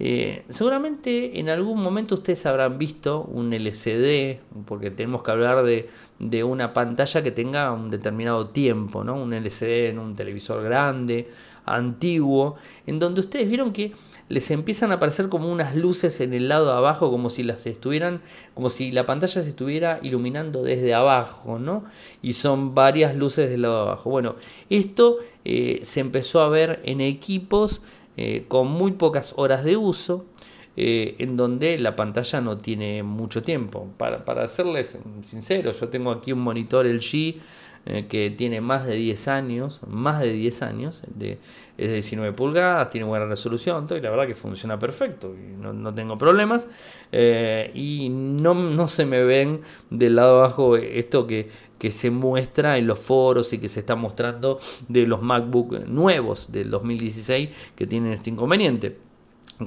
Eh, 0.00 0.44
seguramente 0.48 1.38
en 1.38 1.48
algún 1.48 1.80
momento 1.80 2.16
ustedes 2.16 2.44
habrán 2.46 2.78
visto 2.78 3.22
un 3.22 3.52
LCD, 3.52 4.40
porque 4.66 4.90
tenemos 4.90 5.22
que 5.22 5.30
hablar 5.30 5.64
de, 5.64 5.88
de, 6.18 6.42
una 6.42 6.72
pantalla 6.72 7.22
que 7.22 7.30
tenga 7.30 7.70
un 7.72 7.90
determinado 7.90 8.48
tiempo, 8.48 9.04
¿no? 9.04 9.14
un 9.14 9.32
LCD 9.32 9.90
en 9.90 10.00
un 10.00 10.16
televisor 10.16 10.64
grande 10.64 11.28
antiguo, 11.64 12.56
en 12.86 12.98
donde 12.98 13.20
ustedes 13.20 13.48
vieron 13.48 13.72
que 13.72 13.92
les 14.28 14.50
empiezan 14.50 14.92
a 14.92 14.94
aparecer 14.94 15.28
como 15.28 15.52
unas 15.52 15.76
luces 15.76 16.20
en 16.22 16.32
el 16.32 16.48
lado 16.48 16.66
de 16.66 16.72
abajo, 16.72 17.10
como 17.10 17.28
si 17.28 17.42
las 17.42 17.66
estuvieran, 17.66 18.22
como 18.54 18.70
si 18.70 18.90
la 18.90 19.04
pantalla 19.04 19.42
se 19.42 19.48
estuviera 19.48 19.98
iluminando 20.02 20.62
desde 20.62 20.94
abajo, 20.94 21.58
¿no? 21.58 21.84
Y 22.22 22.32
son 22.32 22.74
varias 22.74 23.14
luces 23.14 23.50
del 23.50 23.60
lado 23.60 23.76
de 23.76 23.82
abajo. 23.82 24.08
Bueno, 24.08 24.36
esto 24.70 25.18
eh, 25.44 25.80
se 25.82 26.00
empezó 26.00 26.40
a 26.40 26.48
ver 26.48 26.80
en 26.84 27.02
equipos 27.02 27.82
eh, 28.16 28.46
con 28.48 28.68
muy 28.68 28.92
pocas 28.92 29.34
horas 29.36 29.64
de 29.64 29.76
uso. 29.76 30.24
Eh, 30.74 31.16
en 31.18 31.36
donde 31.36 31.78
la 31.78 31.96
pantalla 31.96 32.40
no 32.40 32.56
tiene 32.56 33.02
mucho 33.02 33.42
tiempo. 33.42 33.90
Para, 33.98 34.24
para 34.24 34.48
serles 34.48 34.98
sinceros, 35.20 35.78
yo 35.78 35.90
tengo 35.90 36.10
aquí 36.10 36.32
un 36.32 36.38
monitor 36.38 36.86
LG 36.86 37.34
eh, 37.84 38.06
que 38.08 38.30
tiene 38.30 38.60
más 38.60 38.86
de 38.86 38.94
10 38.94 39.28
años, 39.28 39.80
más 39.88 40.20
de 40.20 40.32
10 40.32 40.62
años, 40.62 41.02
de, 41.14 41.38
es 41.76 41.88
de 41.88 41.94
19 41.94 42.32
pulgadas, 42.32 42.90
tiene 42.90 43.06
buena 43.06 43.26
resolución, 43.26 43.88
todo, 43.88 43.98
y 43.98 44.02
la 44.02 44.10
verdad 44.10 44.26
que 44.26 44.36
funciona 44.36 44.78
perfecto, 44.78 45.34
y 45.34 45.60
no, 45.60 45.92
tengo 45.92 46.16
problemas, 46.16 46.68
eh, 47.10 47.72
y 47.74 48.08
no, 48.08 48.54
no 48.54 48.86
se 48.86 49.04
me 49.04 49.24
ven 49.24 49.62
del 49.90 50.14
lado 50.14 50.38
abajo 50.38 50.76
esto 50.76 51.26
que, 51.26 51.48
que 51.82 51.90
se 51.90 52.12
muestra 52.12 52.78
en 52.78 52.86
los 52.86 53.00
foros 53.00 53.52
y 53.52 53.58
que 53.58 53.68
se 53.68 53.80
está 53.80 53.96
mostrando 53.96 54.60
de 54.86 55.04
los 55.04 55.20
MacBook 55.20 55.84
nuevos 55.88 56.52
del 56.52 56.70
2016 56.70 57.50
que 57.74 57.88
tienen 57.88 58.12
este 58.12 58.30
inconveniente. 58.30 58.98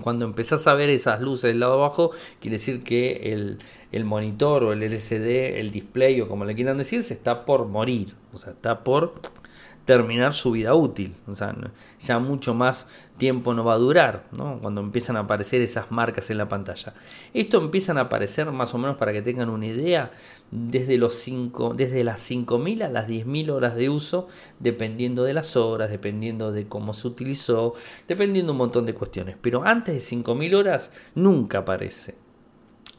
Cuando 0.01 0.25
empezás 0.25 0.65
a 0.67 0.74
ver 0.74 0.89
esas 0.89 1.22
luces 1.22 1.50
del 1.50 1.60
lado 1.60 1.74
abajo, 1.74 2.12
quiere 2.39 2.57
decir 2.57 2.84
que 2.84 3.34
el, 3.34 3.60
el, 3.95 4.05
monitor 4.05 4.63
o 4.63 4.73
el 4.73 4.83
LCD, 4.83 5.59
el 5.59 5.71
display 5.71 6.21
o 6.21 6.27
como 6.27 6.45
le 6.45 6.55
quieran 6.55 6.77
decir, 6.77 7.03
se 7.03 7.13
está 7.13 7.45
por 7.45 7.67
morir. 7.67 8.15
O 8.33 8.37
sea, 8.37 8.53
está 8.53 8.83
por 8.83 9.13
terminar 9.85 10.33
su 10.33 10.51
vida 10.51 10.73
útil. 10.73 11.15
O 11.27 11.35
sea, 11.35 11.55
ya 11.99 12.19
mucho 12.19 12.53
más 12.53 12.87
tiempo 13.17 13.53
no 13.53 13.63
va 13.63 13.75
a 13.75 13.77
durar, 13.77 14.25
¿no? 14.31 14.59
Cuando 14.59 14.81
empiezan 14.81 15.15
a 15.15 15.21
aparecer 15.21 15.61
esas 15.61 15.91
marcas 15.91 16.29
en 16.31 16.37
la 16.37 16.49
pantalla. 16.49 16.93
Esto 17.33 17.59
empiezan 17.59 17.97
a 17.97 18.01
aparecer 18.01 18.51
más 18.51 18.73
o 18.73 18.77
menos 18.77 18.97
para 18.97 19.13
que 19.13 19.21
tengan 19.21 19.49
una 19.49 19.67
idea 19.67 20.11
desde 20.51 20.97
los 20.97 21.13
5 21.15 21.73
desde 21.75 22.03
las 22.03 22.21
5000 22.21 22.81
a 22.83 22.89
las 22.89 23.07
10000 23.07 23.49
horas 23.51 23.75
de 23.75 23.89
uso, 23.89 24.27
dependiendo 24.59 25.23
de 25.23 25.33
las 25.33 25.55
horas, 25.55 25.89
dependiendo 25.89 26.51
de 26.51 26.67
cómo 26.67 26.93
se 26.93 27.07
utilizó, 27.07 27.73
dependiendo 28.07 28.51
un 28.51 28.57
montón 28.57 28.85
de 28.85 28.93
cuestiones, 28.93 29.37
pero 29.39 29.63
antes 29.63 29.95
de 29.95 30.01
5000 30.01 30.55
horas 30.55 30.91
nunca 31.13 31.59
aparece. 31.59 32.25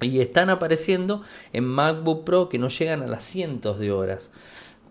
Y 0.01 0.21
están 0.21 0.51
apareciendo 0.51 1.23
en 1.53 1.65
MacBook 1.65 2.25
Pro 2.25 2.49
que 2.49 2.59
no 2.59 2.69
llegan 2.69 3.03
a 3.03 3.07
las 3.07 3.25
cientos 3.25 3.79
de 3.79 3.93
horas 3.93 4.31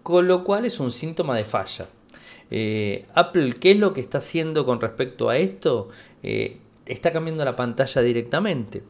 con 0.05 0.27
lo 0.27 0.43
cual 0.43 0.65
es 0.65 0.79
un 0.79 0.91
síntoma 0.91 1.35
de 1.35 1.45
falla. 1.45 1.89
Eh, 2.51 3.07
Apple, 3.15 3.55
¿qué 3.59 3.71
es 3.71 3.79
lo 3.79 3.91
que 3.91 4.01
está 4.01 4.19
haciendo 4.19 4.63
con 4.63 4.79
respecto 4.79 5.29
a 5.29 5.37
esto? 5.37 5.89
Eh, 6.21 6.59
está 6.85 7.11
cambiando 7.11 7.43
la 7.43 7.55
pantalla 7.55 8.03
directamente. 8.03 8.83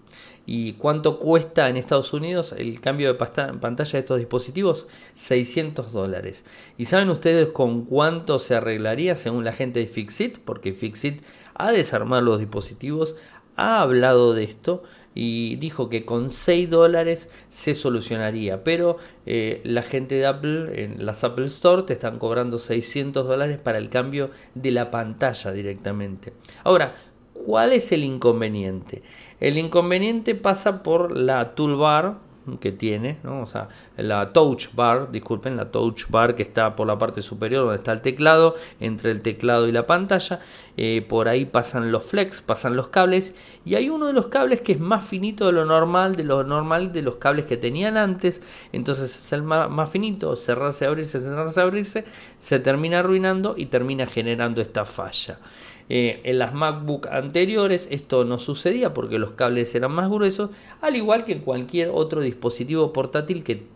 ¿Y 0.45 0.74
cuánto 0.74 1.17
cuesta 1.17 1.69
en 1.69 1.77
Estados 1.77 2.12
Unidos 2.12 2.53
el 2.57 2.81
cambio 2.81 3.07
de 3.07 3.13
pantalla 3.13 3.91
de 3.93 4.00
estos 4.00 4.17
dispositivos? 4.17 4.88
600 5.13 5.93
dólares. 5.93 6.43
¿Y 6.77 6.84
saben 6.84 7.10
ustedes 7.10 7.48
con 7.48 7.86
cuánto 7.86 8.38
se 8.38 8.55
arreglaría 8.55 9.15
según 9.15 9.45
la 9.45 9.53
gente 9.53 9.79
de 9.79 9.88
Fixit? 9.88 10.39
Porque 10.39 10.74
Fixit 10.74 11.24
ha 11.53 11.72
desarmado 11.72 12.24
los 12.24 12.39
dispositivos, 12.39 13.15
ha 13.55 13.79
hablado 13.79 14.34
de 14.34 14.43
esto 14.43 14.84
y 15.15 15.55
dijo 15.55 15.89
que 15.89 16.05
con 16.05 16.29
6 16.29 16.69
dólares 16.69 17.29
se 17.50 17.74
solucionaría. 17.74 18.63
Pero 18.63 18.98
eh, 19.25 19.62
la 19.63 19.81
gente 19.81 20.15
de 20.15 20.25
Apple, 20.27 20.84
en 20.84 21.05
las 21.05 21.24
Apple 21.24 21.45
Store, 21.45 21.84
te 21.84 21.93
están 21.93 22.19
cobrando 22.19 22.60
600 22.60 23.25
dólares 23.25 23.57
para 23.57 23.77
el 23.77 23.89
cambio 23.89 24.29
de 24.53 24.72
la 24.72 24.91
pantalla 24.91 25.51
directamente. 25.53 26.34
Ahora, 26.65 26.95
¿cuál 27.34 27.72
es 27.72 27.93
el 27.93 28.03
inconveniente? 28.03 29.01
El 29.39 29.57
inconveniente 29.57 30.36
pasa 30.36 30.84
por 30.84 31.15
la 31.17 31.55
toolbar 31.55 32.25
que 32.60 32.72
tiene, 32.72 33.18
¿no? 33.24 33.42
o 33.42 33.46
sea, 33.46 33.70
la 33.98 34.32
touch 34.32 34.74
bar, 34.74 35.12
disculpen, 35.12 35.58
la 35.58 35.72
touch 35.72 36.10
bar 36.10 36.36
que 36.36 36.44
está 36.44 36.75
por 36.75 36.86
la 36.88 36.98
parte 36.98 37.22
superior 37.22 37.64
donde 37.64 37.78
está 37.78 37.92
el 37.92 38.02
teclado, 38.02 38.56
entre 38.80 39.12
el 39.12 39.22
teclado 39.22 39.68
y 39.68 39.72
la 39.72 39.88
pantalla, 39.88 40.40
eh, 40.78 41.06
por 41.08 41.28
ahí 41.28 41.46
pasan 41.46 41.92
los 41.92 42.06
flex, 42.06 42.42
pasan 42.42 42.75
los 42.75 42.90
cables, 42.90 43.34
y 43.66 43.75
hay 43.75 43.90
uno 43.90 44.08
de 44.08 44.14
los 44.14 44.28
cables 44.28 44.62
que 44.62 44.74
es 44.74 44.80
más 44.80 45.04
finito 45.04 45.48
de 45.48 45.54
lo 45.54 45.66
normal, 45.66 46.16
de 46.16 46.24
lo 46.24 46.44
normal 46.44 46.92
de 46.92 47.02
los 47.02 47.16
cables 47.16 47.46
que 47.46 47.58
tenían 47.58 47.98
antes, 47.98 48.42
entonces 48.72 49.16
es 49.16 49.34
el 49.34 49.44
más, 49.44 49.90
finito, 49.90 50.36
cerrarse, 50.36 50.86
abrirse, 50.86 51.20
cerrarse, 51.20 51.62
abrirse, 51.62 52.06
se 52.38 52.60
termina 52.60 53.00
arruinando 53.00 53.56
y 53.58 53.68
termina 53.68 54.06
generando 54.06 54.62
esta 54.62 54.86
falla. 54.86 55.40
Eh, 55.88 56.22
en 56.24 56.39
las 56.39 56.54
MacBook 56.56 57.08
anteriores 57.08 57.88
esto 57.92 58.25
no 58.25 58.39
sucedía 58.39 58.94
porque 58.94 59.20
los 59.20 59.34
cables 59.34 59.75
eran 59.75 59.92
más 59.92 60.10
gruesos, 60.10 60.50
al 60.82 60.96
igual 60.96 61.25
que 61.25 61.34
en 61.34 61.42
cualquier 61.42 61.89
otro 61.94 62.22
dispositivo 62.22 62.92
portátil 62.92 63.44
que, 63.44 63.68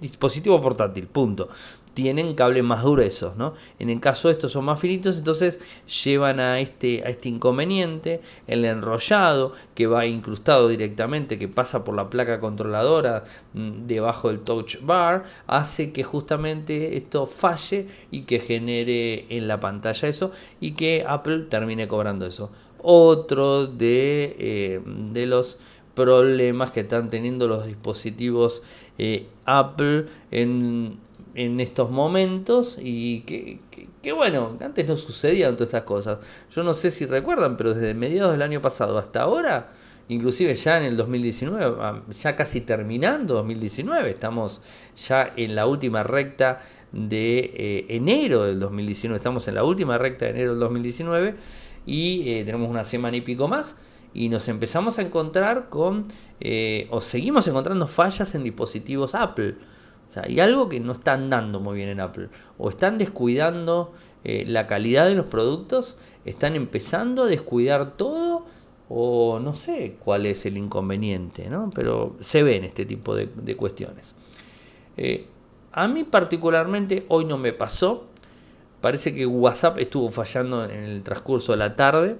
dispositivo 0.00 0.60
portátil, 0.60 1.06
punto 1.06 1.48
tienen 1.96 2.34
cables 2.34 2.62
más 2.62 2.84
gruesos, 2.84 3.38
¿no? 3.38 3.54
En 3.78 3.88
el 3.88 4.00
caso 4.00 4.28
de 4.28 4.32
estos 4.32 4.52
son 4.52 4.66
más 4.66 4.78
finitos, 4.78 5.16
entonces 5.16 5.58
llevan 6.04 6.40
a 6.40 6.60
este, 6.60 7.02
a 7.02 7.08
este 7.08 7.30
inconveniente, 7.30 8.20
el 8.46 8.66
enrollado 8.66 9.54
que 9.74 9.86
va 9.86 10.04
incrustado 10.04 10.68
directamente, 10.68 11.38
que 11.38 11.48
pasa 11.48 11.84
por 11.84 11.96
la 11.96 12.10
placa 12.10 12.38
controladora 12.38 13.24
mm, 13.54 13.86
debajo 13.86 14.28
del 14.28 14.40
touch 14.40 14.82
bar, 14.82 15.24
hace 15.46 15.90
que 15.92 16.04
justamente 16.04 16.98
esto 16.98 17.26
falle 17.26 17.86
y 18.10 18.24
que 18.24 18.40
genere 18.40 19.24
en 19.34 19.48
la 19.48 19.58
pantalla 19.58 20.06
eso 20.06 20.32
y 20.60 20.72
que 20.72 21.02
Apple 21.08 21.46
termine 21.48 21.88
cobrando 21.88 22.26
eso. 22.26 22.50
Otro 22.82 23.66
de, 23.66 24.36
eh, 24.38 24.80
de 24.84 25.24
los 25.24 25.58
problemas 25.94 26.72
que 26.72 26.80
están 26.80 27.08
teniendo 27.08 27.48
los 27.48 27.64
dispositivos 27.64 28.62
eh, 28.98 29.28
Apple 29.46 30.06
en 30.30 30.98
en 31.36 31.60
estos 31.60 31.90
momentos 31.90 32.78
y 32.80 33.20
que, 33.20 33.60
que, 34.02 34.12
bueno, 34.12 34.56
antes 34.60 34.88
no 34.88 34.96
sucedían 34.96 35.54
todas 35.54 35.68
estas 35.68 35.82
cosas. 35.82 36.18
Yo 36.50 36.62
no 36.62 36.72
sé 36.72 36.90
si 36.90 37.04
recuerdan, 37.04 37.58
pero 37.58 37.74
desde 37.74 37.92
mediados 37.92 38.32
del 38.32 38.40
año 38.40 38.62
pasado 38.62 38.96
hasta 38.96 39.20
ahora, 39.20 39.70
inclusive 40.08 40.54
ya 40.54 40.78
en 40.78 40.84
el 40.84 40.96
2019, 40.96 41.76
ah, 41.78 42.02
ya 42.10 42.34
casi 42.36 42.62
terminando 42.62 43.34
2019, 43.34 44.10
estamos 44.10 44.62
ya 44.96 45.30
en 45.36 45.54
la 45.54 45.66
última 45.66 46.02
recta 46.02 46.62
de 46.90 47.52
eh, 47.54 47.86
enero 47.90 48.44
del 48.44 48.58
2019, 48.58 49.16
estamos 49.16 49.46
en 49.46 49.56
la 49.56 49.64
última 49.64 49.98
recta 49.98 50.24
de 50.24 50.30
enero 50.30 50.52
del 50.52 50.60
2019 50.60 51.34
y 51.84 52.30
eh, 52.30 52.44
tenemos 52.46 52.70
una 52.70 52.84
semana 52.84 53.18
y 53.18 53.20
pico 53.20 53.46
más 53.46 53.76
y 54.14 54.30
nos 54.30 54.48
empezamos 54.48 54.98
a 54.98 55.02
encontrar 55.02 55.68
con, 55.68 56.06
eh, 56.40 56.86
o 56.88 57.02
seguimos 57.02 57.46
encontrando 57.46 57.86
fallas 57.86 58.34
en 58.34 58.42
dispositivos 58.42 59.14
Apple. 59.14 59.56
O 60.08 60.12
sea, 60.12 60.24
hay 60.24 60.40
algo 60.40 60.68
que 60.68 60.80
no 60.80 60.92
están 60.92 61.30
dando 61.30 61.60
muy 61.60 61.76
bien 61.76 61.88
en 61.88 62.00
Apple. 62.00 62.28
O 62.58 62.70
están 62.70 62.98
descuidando 62.98 63.92
eh, 64.24 64.44
la 64.46 64.66
calidad 64.66 65.06
de 65.06 65.14
los 65.14 65.26
productos, 65.26 65.96
están 66.24 66.54
empezando 66.54 67.24
a 67.24 67.26
descuidar 67.26 67.96
todo, 67.96 68.46
o 68.88 69.40
no 69.40 69.54
sé 69.54 69.96
cuál 70.04 70.26
es 70.26 70.46
el 70.46 70.58
inconveniente, 70.58 71.48
¿no? 71.48 71.70
Pero 71.74 72.16
se 72.20 72.42
ven 72.42 72.64
este 72.64 72.86
tipo 72.86 73.14
de, 73.14 73.56
cuestiones. 73.56 74.14
Eh, 74.96 75.26
a 75.72 75.88
mí 75.88 76.04
particularmente 76.04 77.04
hoy 77.08 77.24
no 77.24 77.36
me 77.36 77.52
pasó. 77.52 78.06
Parece 78.80 79.14
que 79.14 79.26
WhatsApp 79.26 79.78
estuvo 79.78 80.08
fallando 80.10 80.64
en 80.64 80.84
el 80.84 81.02
transcurso 81.02 81.52
de 81.52 81.58
la 81.58 81.76
tarde. 81.76 82.16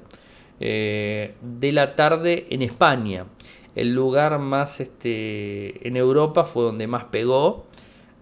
Eh, 0.59 1.35
de 1.43 1.73
la 1.73 1.97
tarde 1.97 2.47
en 2.51 2.63
España. 2.63 3.27
El 3.75 3.95
lugar 3.95 4.39
más 4.39 4.81
este, 4.81 5.87
en 5.87 5.97
Europa 5.97 6.45
fue 6.45 6.65
donde 6.65 6.87
más 6.87 7.05
pegó. 7.05 7.66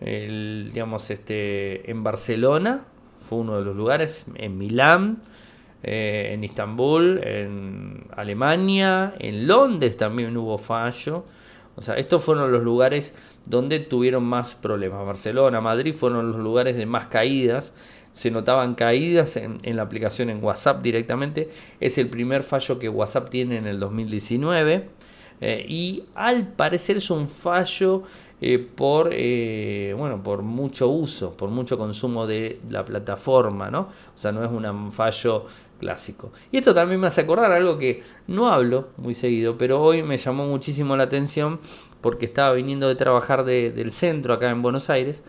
Digamos, 0.05 1.11
este, 1.11 1.91
en 1.91 2.05
Barcelona 2.05 2.85
fue 3.29 3.39
uno 3.39 3.59
de 3.59 3.65
los 3.65 3.75
lugares, 3.75 4.27
en 4.35 4.59
Milán, 4.59 5.23
eh, 5.83 6.31
en 6.33 6.45
Estambul, 6.45 7.21
en 7.23 8.07
Alemania, 8.17 9.15
en 9.19 9.47
Londres 9.47 9.97
también 9.97 10.37
hubo 10.37 10.59
fallo. 10.59 11.25
O 11.77 11.83
sea, 11.83 11.97
estos 11.97 12.23
fueron 12.23 12.53
los 12.53 12.63
lugares 12.63 13.15
donde 13.47 13.81
tuvieron 13.81 14.25
más 14.25 14.55
problemas. 14.55 15.05
Barcelona, 15.05 15.61
Madrid 15.61 15.95
fueron 15.95 16.33
los 16.33 16.41
lugares 16.41 16.77
de 16.77 16.87
más 16.87 17.07
caídas 17.07 17.73
se 18.15 18.31
notaban 18.31 18.77
caídas 18.77 19.37
en, 19.37 19.59
la 19.75 19.83
aplicación 19.83 20.31
en 20.31 20.43
WhatsApp 20.43 20.83
directamente. 20.83 21.51
Es 21.81 21.99
el 21.99 22.09
primer 22.09 22.45
fallo 22.45 22.79
que 22.79 22.89
WhatsApp 22.89 23.29
tiene 23.29 23.57
en 23.57 23.67
el 23.67 23.81
2019. 23.81 24.89
Eh, 25.41 25.67
y 25.69 26.05
al 26.15 26.47
parecer 26.47 26.99
es 26.99 27.11
un 27.11 27.27
fallo 27.27 28.05
eh, 28.41 28.59
por, 28.59 29.11
eh, 29.13 29.95
bueno, 29.97 30.23
por 30.23 30.43
mucho 30.43 30.89
uso, 30.89 31.37
por 31.37 31.51
mucho 31.51 31.79
consumo 31.79 32.27
de 32.27 32.61
la 32.69 32.85
plataforma, 32.85 33.71
¿no? 33.71 33.81
O 33.81 34.17
sea, 34.19 34.33
no 34.33 34.45
es 34.45 34.51
un 34.51 34.93
fallo 34.93 35.47
clásico. 35.79 36.33
Y 36.51 36.59
esto 36.59 36.75
también 36.75 37.01
me 37.01 37.07
hace 37.07 37.23
acordar 37.23 37.53
algo 37.53 37.79
que 37.79 38.03
no 38.27 38.49
hablo 38.49 38.89
muy 38.97 39.15
seguido, 39.15 39.57
pero 39.57 39.81
hoy 39.81 40.03
me 40.03 40.17
llamó 40.17 40.47
muchísimo 40.47 40.97
la 40.97 41.05
atención 41.05 41.61
porque 42.01 42.27
estaba 42.27 42.53
viniendo 42.53 42.89
de 42.89 42.97
trabajar 42.97 43.45
del 43.45 43.93
centro 43.93 44.35
acá 44.35 44.51
en 44.51 44.63
Buenos 44.63 44.91
Aires 44.91 45.25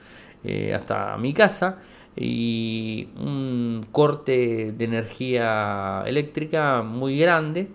hasta 0.74 1.18
mi 1.18 1.34
casa 1.34 1.80
y 2.16 3.10
un 3.18 3.86
corte 3.92 4.72
de 4.72 4.86
energía 4.86 6.04
eléctrica 6.06 6.82
muy 6.82 7.18
grande. 7.18 7.70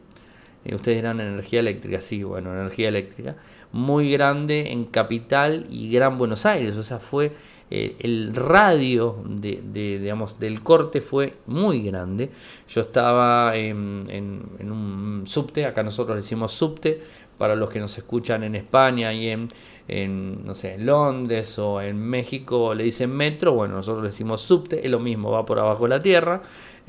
Eh, 0.64 0.74
ustedes 0.74 0.98
dirán 0.98 1.20
energía 1.20 1.60
eléctrica, 1.60 2.00
sí, 2.00 2.22
bueno, 2.22 2.52
energía 2.52 2.88
eléctrica, 2.88 3.36
muy 3.72 4.10
grande 4.10 4.72
en 4.72 4.84
Capital 4.84 5.66
y 5.70 5.90
Gran 5.90 6.18
Buenos 6.18 6.44
Aires, 6.44 6.76
o 6.76 6.82
sea, 6.82 6.98
fue 6.98 7.32
eh, 7.72 7.94
el 8.00 8.34
radio 8.34 9.22
de, 9.24 9.60
digamos, 9.72 10.40
del 10.40 10.60
corte 10.60 11.00
fue 11.00 11.34
muy 11.46 11.82
grande. 11.82 12.30
Yo 12.68 12.80
estaba 12.80 13.56
en, 13.56 14.06
en, 14.08 14.72
un 14.72 15.22
subte, 15.24 15.64
acá 15.64 15.84
nosotros 15.84 16.16
decimos 16.16 16.52
subte, 16.52 17.00
para 17.38 17.54
los 17.54 17.70
que 17.70 17.78
nos 17.78 17.96
escuchan 17.96 18.42
en 18.42 18.54
España 18.56 19.14
y 19.14 19.28
en, 19.28 19.48
en, 19.88 20.44
no 20.44 20.52
sé, 20.52 20.74
en 20.74 20.84
Londres 20.84 21.58
o 21.58 21.80
en 21.80 21.98
México 21.98 22.74
le 22.74 22.84
dicen 22.84 23.10
metro, 23.12 23.52
bueno, 23.52 23.76
nosotros 23.76 24.02
le 24.02 24.08
decimos 24.08 24.42
subte, 24.42 24.84
es 24.84 24.90
lo 24.90 24.98
mismo, 24.98 25.30
va 25.30 25.46
por 25.46 25.58
abajo 25.58 25.84
de 25.84 25.90
la 25.90 26.00
tierra 26.00 26.42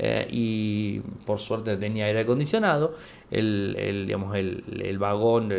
eh, 0.04 0.26
y 0.32 0.98
por 1.24 1.38
suerte 1.38 1.76
tenía 1.76 2.06
aire 2.06 2.22
acondicionado, 2.22 2.92
el, 3.30 4.04
digamos, 4.04 4.34
el, 4.34 4.98
vagón, 4.98 5.54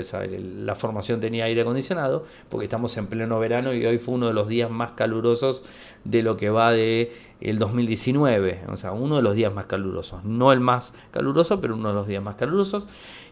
la 0.66 0.76
formación 0.76 1.22
tenía 1.22 1.46
aire 1.46 1.62
acondicionado, 1.62 2.26
porque 2.50 2.66
estamos 2.66 2.98
en 2.98 3.08
pleno 3.08 3.40
verano 3.40 3.74
y 3.74 3.86
hoy 3.86 4.00
fue 4.00 4.16
uno 4.16 4.28
de 4.28 4.34
los 4.34 4.50
días 4.50 4.70
más 4.70 4.92
calurosos 4.92 5.64
de 6.04 6.24
lo 6.24 6.36
que 6.36 6.50
va 6.50 6.74
de 6.74 7.14
el 7.40 7.58
2019, 7.58 8.64
o 8.68 8.76
sea, 8.76 8.92
uno 8.92 9.16
de 9.16 9.22
los 9.22 9.34
días 9.34 9.54
más 9.54 9.68
calurosos, 9.68 10.26
no 10.26 10.52
el 10.52 10.60
más 10.60 10.94
caluroso, 11.12 11.62
pero 11.62 11.76
uno 11.76 11.88
de 11.88 11.96
los 11.96 12.08
días 12.08 12.22
más 12.22 12.36
calurosos. 12.36 12.86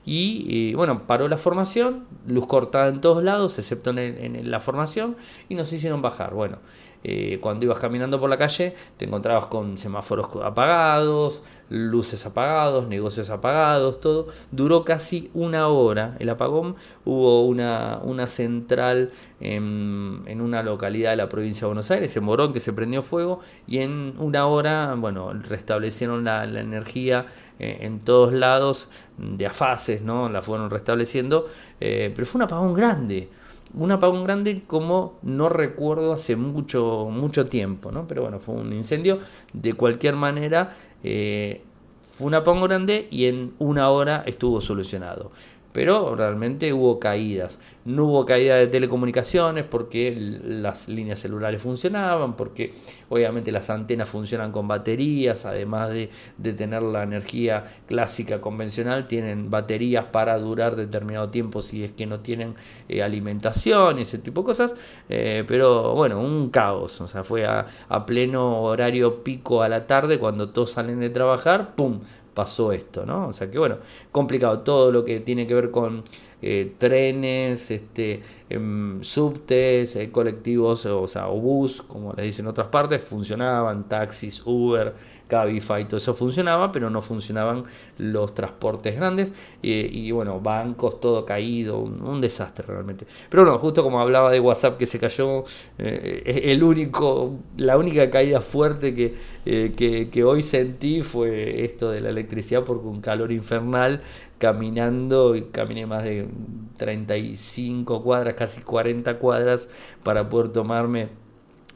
Y, 0.03 0.73
bueno, 0.73 1.05
paró 1.05 1.27
la 1.27 1.37
formación, 1.37 2.05
luz 2.25 2.47
cortada 2.47 2.87
en 2.87 3.01
todos 3.01 3.23
lados, 3.23 3.59
excepto 3.59 3.91
en, 3.91 4.49
la 4.49 4.59
formación, 4.59 5.15
y 5.47 5.55
nos 5.55 5.71
hicieron 5.73 6.01
bajar. 6.01 6.33
Bueno, 6.33 6.57
eh, 7.03 7.39
cuando 7.41 7.65
ibas 7.65 7.79
caminando 7.79 8.19
por 8.19 8.29
la 8.29 8.37
calle 8.37 8.75
te 8.97 9.05
encontrabas 9.05 9.45
con 9.47 9.77
semáforos 9.77 10.27
apagados, 10.43 11.43
luces 11.69 12.25
apagados, 12.25 12.87
negocios 12.87 13.29
apagados, 13.29 13.99
todo. 13.99 14.27
Duró 14.51 14.83
casi 14.83 15.31
una 15.33 15.67
hora 15.67 16.15
el 16.19 16.29
apagón. 16.29 16.75
Hubo 17.05 17.45
una, 17.45 17.99
una 18.03 18.27
central 18.27 19.11
en, 19.39 20.21
en, 20.27 20.41
una 20.41 20.61
localidad 20.63 21.11
de 21.11 21.17
la 21.17 21.29
provincia 21.29 21.61
de 21.61 21.67
Buenos 21.67 21.89
Aires, 21.91 22.15
en 22.15 22.23
Morón, 22.23 22.53
que 22.53 22.59
se 22.59 22.73
prendió 22.73 23.01
fuego 23.01 23.39
y 23.67 23.79
en 23.79 24.13
una 24.17 24.45
hora, 24.45 24.93
bueno, 24.95 25.33
restablecieron 25.33 26.23
la, 26.23 26.45
la 26.45 26.59
energía 26.59 27.25
eh, 27.59 27.79
en 27.81 27.99
todos 27.99 28.33
lados 28.33 28.89
de 29.17 29.45
afases, 29.45 30.01
¿no? 30.01 30.29
La 30.29 30.41
fueron 30.41 30.69
restableciendo, 30.69 31.47
eh, 31.79 32.11
pero 32.13 32.27
fue 32.27 32.39
un 32.39 32.43
apagón 32.43 32.73
grande 32.73 33.29
un 33.73 33.91
apagón 33.91 34.23
grande 34.23 34.63
como 34.67 35.19
no 35.21 35.49
recuerdo 35.49 36.13
hace 36.13 36.35
mucho, 36.35 37.07
mucho 37.11 37.47
tiempo, 37.47 37.91
¿no? 37.91 38.07
Pero 38.07 38.23
bueno, 38.23 38.39
fue 38.39 38.55
un 38.55 38.73
incendio. 38.73 39.19
De 39.53 39.73
cualquier 39.73 40.15
manera, 40.15 40.75
eh, 41.03 41.61
fue 42.01 42.27
un 42.27 42.33
apagón 42.35 42.63
grande 42.63 43.07
y 43.09 43.25
en 43.25 43.53
una 43.59 43.89
hora 43.89 44.23
estuvo 44.25 44.61
solucionado 44.61 45.31
pero 45.73 46.15
realmente 46.15 46.73
hubo 46.73 46.99
caídas. 46.99 47.59
No 47.83 48.05
hubo 48.05 48.25
caída 48.25 48.55
de 48.55 48.67
telecomunicaciones 48.67 49.65
porque 49.65 50.15
las 50.15 50.87
líneas 50.87 51.19
celulares 51.19 51.61
funcionaban, 51.61 52.35
porque 52.35 52.73
obviamente 53.09 53.51
las 53.51 53.69
antenas 53.69 54.09
funcionan 54.09 54.51
con 54.51 54.67
baterías, 54.67 55.45
además 55.45 55.89
de, 55.89 56.09
tener 56.53 56.83
la 56.83 57.03
energía 57.03 57.65
clásica 57.87 58.41
convencional, 58.41 59.07
tienen 59.07 59.49
baterías 59.49 60.05
para 60.05 60.37
durar 60.37 60.75
determinado 60.75 61.29
tiempo 61.29 61.61
si 61.61 61.83
es 61.83 61.91
que 61.91 62.05
no 62.05 62.19
tienen 62.19 62.53
eh, 62.87 63.01
alimentación 63.01 63.99
y 63.99 64.03
ese 64.03 64.17
tipo 64.17 64.41
de 64.41 64.45
cosas. 64.45 64.75
Eh, 65.09 65.43
pero 65.47 65.95
bueno, 65.95 66.19
un 66.19 66.49
caos, 66.49 67.01
o 67.01 67.07
sea, 67.07 67.23
fue 67.23 67.45
a 67.45 68.05
pleno 68.05 68.61
horario 68.61 69.23
pico 69.23 69.63
a 69.63 69.69
la 69.69 69.87
tarde 69.87 70.19
cuando 70.19 70.49
todos 70.49 70.71
salen 70.71 70.99
de 70.99 71.09
trabajar, 71.09 71.75
¡pum! 71.75 71.99
Pasó 72.33 72.71
esto, 72.71 73.05
¿no? 73.05 73.27
O 73.27 73.33
sea 73.33 73.49
que 73.49 73.57
bueno, 73.57 73.77
complicado 74.11 74.59
todo 74.59 74.91
lo 74.91 75.05
que 75.05 75.19
tiene 75.19 75.47
que 75.47 75.53
ver 75.53 75.71
con 75.71 76.03
eh, 76.41 76.73
trenes, 76.77 77.69
este, 77.69 78.21
em, 78.49 79.03
subtes, 79.03 79.95
eh, 79.95 80.11
colectivos, 80.11 80.85
o, 80.87 81.05
sea, 81.05 81.29
o 81.29 81.39
bus, 81.39 81.83
como 81.83 82.13
le 82.13 82.23
dicen 82.23 82.45
en 82.45 82.49
otras 82.49 82.67
partes, 82.67 83.03
funcionaban, 83.03 83.87
taxis, 83.87 84.41
Uber, 84.45 84.95
Cabify, 85.31 85.87
todo 85.87 85.95
eso 85.95 86.13
funcionaba, 86.13 86.73
pero 86.73 86.89
no 86.89 87.01
funcionaban 87.01 87.63
los 87.99 88.35
transportes 88.35 88.97
grandes 88.97 89.31
y, 89.61 90.11
bueno, 90.11 90.41
bancos, 90.41 90.99
todo 90.99 91.25
caído, 91.25 91.79
un, 91.79 92.19
desastre 92.19 92.65
realmente. 92.67 93.07
Pero 93.29 93.43
bueno, 93.43 93.57
justo 93.57 93.81
como 93.81 94.01
hablaba 94.01 94.29
de 94.29 94.41
WhatsApp 94.41 94.77
que 94.77 94.85
se 94.85 94.99
cayó, 94.99 95.45
eh, 95.77 96.41
el 96.43 96.61
único, 96.61 97.39
la 97.55 97.77
única 97.77 98.11
caída 98.11 98.41
fuerte 98.41 98.93
que, 98.93 99.13
que, 99.45 100.09
que 100.11 100.23
hoy 100.25 100.43
sentí 100.43 101.01
fue 101.01 101.63
esto 101.63 101.89
de 101.91 102.01
la 102.01 102.09
electricidad 102.09 102.63
porque 102.65 102.85
un 102.87 102.99
calor 102.99 103.31
infernal 103.31 104.01
caminando 104.37 105.35
y 105.37 105.43
caminé 105.43 105.85
más 105.85 106.03
de 106.03 106.27
35 106.75 108.03
cuadras, 108.03 108.33
casi 108.33 108.61
40 108.61 109.17
cuadras 109.17 109.69
para 110.03 110.29
poder 110.29 110.49
tomarme 110.49 111.20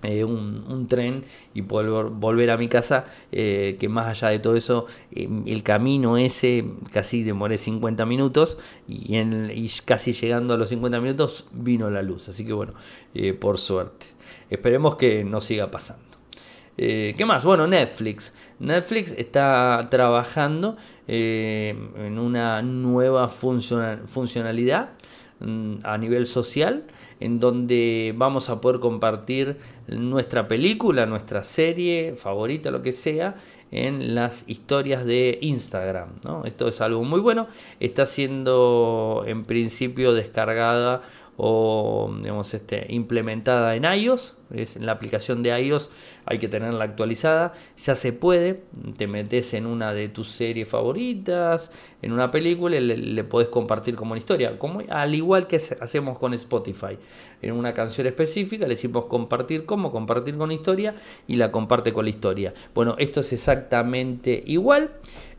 eh, 0.04 0.24
un, 0.24 0.88
tren 0.88 1.24
y 1.54 1.62
volver 1.62 2.52
a 2.52 2.58
mi 2.58 2.68
casa, 2.68 3.06
eh, 3.32 3.78
que 3.80 3.90
más 3.90 4.08
allá 4.08 4.30
de 4.30 4.40
todo 4.40 4.56
eso, 4.56 4.86
eh, 5.12 5.28
el 5.48 5.64
camino 5.64 6.18
ese 6.18 6.66
casi 6.92 7.24
demoré 7.24 7.58
50 7.58 8.06
minutos 8.06 8.58
y, 8.88 9.18
y 9.18 9.72
casi 9.86 10.14
llegando 10.14 10.54
a 10.54 10.58
los 10.58 10.70
50 10.70 11.02
minutos 11.02 11.48
vino 11.52 11.90
la 11.90 12.04
luz, 12.04 12.30
así 12.30 12.46
que 12.46 12.54
bueno, 12.54 12.74
por 13.40 13.58
suerte. 13.58 14.06
Esperemos 14.50 14.96
que 14.96 15.24
no 15.24 15.42
siga 15.42 15.72
pasando. 15.72 16.04
¿Qué 16.78 17.24
más? 17.26 17.46
Bueno, 17.46 17.66
Netflix. 17.66 18.34
Netflix 18.60 19.14
está 19.14 19.88
trabajando 19.90 20.76
en 21.08 22.20
una 22.20 22.62
nueva 22.62 23.30
funcionalidad 23.30 24.90
mm, 25.40 25.78
a 25.84 25.98
nivel 25.98 26.26
social, 26.26 26.84
en 27.20 27.40
donde 27.40 28.14
vamos 28.18 28.50
a 28.50 28.62
poder 28.62 28.80
compartir 28.80 29.58
nuestra 29.88 30.48
película, 30.48 31.06
nuestra 31.06 31.44
serie 31.44 32.16
favorita, 32.16 32.72
lo 32.72 32.82
que 32.82 32.92
sea, 32.92 33.36
en 33.72 34.16
las 34.16 34.44
historias 34.48 35.06
de 35.06 35.38
Instagram. 35.42 36.10
Esto 36.46 36.68
es 36.68 36.82
algo 36.82 37.04
muy 37.04 37.20
bueno. 37.20 37.48
Está 37.80 38.06
siendo 38.06 39.24
en 39.26 39.46
principio 39.46 40.14
descargada 40.14 41.02
o 41.38 42.14
digamos, 42.22 42.54
este, 42.54 42.86
implementada 42.90 43.76
en 43.76 43.84
iOS, 43.84 44.36
es 44.54 44.76
en 44.76 44.86
la 44.86 44.94
aplicación 44.94 45.44
de 45.44 45.60
iOS 45.60 45.90
hay 46.26 46.40
que 46.40 46.48
tenerla 46.48 46.84
actualizada, 46.84 47.54
ya 47.78 47.96
se 47.96 48.14
puede, 48.14 48.62
te 48.98 49.08
metes 49.08 49.54
en 49.54 49.66
una 49.66 49.94
de 49.94 50.10
tus 50.10 50.30
series 50.30 50.68
favoritas, 50.68 51.72
en 52.02 52.12
una 52.12 52.32
película 52.32 52.80
le, 52.80 52.98
le 52.98 53.24
podés 53.24 53.50
compartir 53.50 53.96
como 53.96 54.12
una 54.12 54.20
historia, 54.20 54.58
como, 54.58 54.82
al 54.90 55.14
igual 55.14 55.48
que 55.48 55.58
hacemos 55.58 56.18
con 56.18 56.34
Spotify, 56.34 56.98
en 57.42 57.54
una 57.54 57.74
canción 57.74 58.08
específica 58.08 58.66
le 58.66 58.76
decimos 58.76 59.06
compartir 59.06 59.66
como, 59.66 59.92
compartir 59.92 60.38
con 60.38 60.52
historia 60.52 60.96
y 61.28 61.36
la 61.36 61.52
comparte 61.52 61.94
con 61.94 62.06
la 62.06 62.10
historia. 62.10 62.54
Bueno, 62.74 62.96
esto 62.98 63.20
es 63.20 63.34
exactamente 63.34 64.44
igual. 64.46 64.92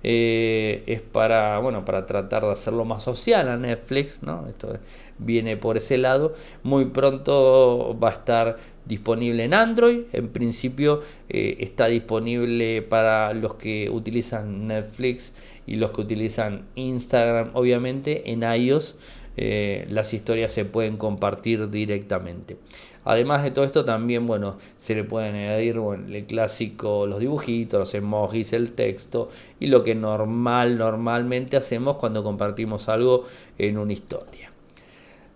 Eh, 0.03 0.85
es 0.87 1.01
para, 1.01 1.59
bueno, 1.59 1.85
para 1.85 2.07
tratar 2.07 2.45
de 2.45 2.53
hacerlo 2.53 2.85
más 2.85 3.03
social 3.03 3.49
a 3.49 3.57
Netflix, 3.57 4.23
¿no? 4.23 4.47
Esto 4.47 4.79
viene 5.19 5.57
por 5.57 5.77
ese 5.77 5.99
lado. 5.99 6.35
Muy 6.62 6.87
pronto 6.87 7.99
va 8.01 8.11
a 8.11 8.12
estar 8.12 8.57
disponible 8.87 9.44
en 9.44 9.55
Android. 9.55 10.03
En 10.12 10.29
principio 10.29 11.03
eh, 11.29 11.57
está 11.61 11.87
disponible 11.87 12.83
para 12.83 13.35
los 13.35 13.55
que 13.55 13.90
utilizan 13.90 14.66
Netflix 14.66 15.33
y 15.66 15.77
los 15.77 15.92
que 15.92 16.01
utilizan 16.01 16.66
Instagram, 16.75 17.51
obviamente, 17.55 18.31
en 18.31 18.42
iOS. 18.42 18.96
Eh, 19.38 19.87
las 19.90 20.14
historias 20.14 20.51
se 20.51 20.64
pueden 20.64 20.96
compartir 20.96 21.68
directamente. 21.68 22.57
Además 23.05 23.44
de 23.44 23.53
todo 23.53 23.64
esto 23.64 23.85
también, 23.85 24.27
bueno, 24.27 24.57
se 24.79 24.94
le 24.96 25.05
pueden 25.05 25.37
añadir 25.37 25.77
el 26.09 26.27
clásico, 26.27 27.07
los 27.07 27.20
dibujitos, 27.20 27.79
los 27.79 27.94
emojis, 27.94 28.53
el 28.53 28.72
texto 28.72 29.29
y 29.61 29.68
lo 29.68 29.85
que 29.85 29.94
normal, 29.94 30.77
normalmente 30.79 31.57
hacemos 31.57 31.96
cuando 31.99 32.25
compartimos 32.25 32.88
algo 32.88 33.25
en 33.59 33.79
una 33.79 33.92
historia. 33.92 34.51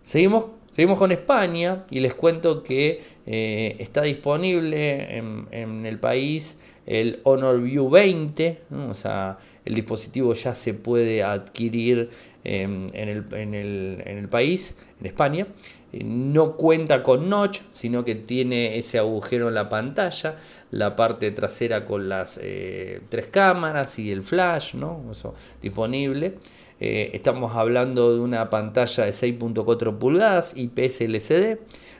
Seguimos, 0.03 0.47
seguimos 0.81 0.99
con 0.99 1.13
España 1.13 1.85
y 1.91 2.01
les 2.01 2.15
cuento 2.15 2.63
que 2.63 3.03
eh, 3.27 3.77
está 3.81 4.01
disponible 4.01 5.19
en, 5.19 5.85
el 5.85 5.99
país 5.99 6.57
el 6.87 7.21
Honor 7.25 7.61
View 7.61 7.91
20, 7.91 8.63
o 8.89 8.95
sea, 8.95 9.37
el 9.67 9.75
dispositivo 9.75 10.33
ya 10.33 10.55
se 10.55 10.73
puede 10.73 11.23
adquirir 11.23 12.09
em, 12.45 12.87
en, 12.95 13.09
el, 13.55 14.29
país, 14.31 14.75
en 15.01 15.07
España. 15.07 15.47
Eh, 15.93 16.03
no 16.03 16.57
cuenta 16.57 17.03
con 17.03 17.29
notch, 17.29 17.61
sino 17.73 18.03
que 18.03 18.15
tiene 18.15 18.79
ese 18.79 18.97
agujero 18.99 19.49
en 19.49 19.55
la 19.57 19.69
pantalla, 19.69 20.37
la 20.71 20.97
parte 20.97 21.31
trasera 21.31 21.85
con 21.85 22.09
las 22.09 22.41
eh, 22.43 23.03
tres 23.11 23.27
cámaras 23.27 23.99
y 23.99 24.11
el 24.11 24.23
flash, 24.23 24.77
¿no? 24.77 25.05
Eso 25.13 25.35
disponible. 25.61 26.39
Eh, 26.81 27.11
estamos 27.13 27.55
hablando 27.57 28.15
de 28.15 28.21
una 28.21 28.49
pantalla 28.49 29.05
de 29.05 29.11
6.4 29.11 29.99
pulgadas 29.99 30.57
IPS 30.57 31.03
LCD 31.03 31.59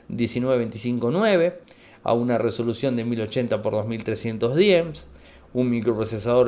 19259 0.09 1.59
a 2.03 2.13
una 2.13 2.39
resolución 2.39 2.95
de 2.95 3.05
1080 3.05 3.55
x 3.57 3.63
2310, 3.63 5.07
un 5.53 5.69
microprocesador 5.69 6.47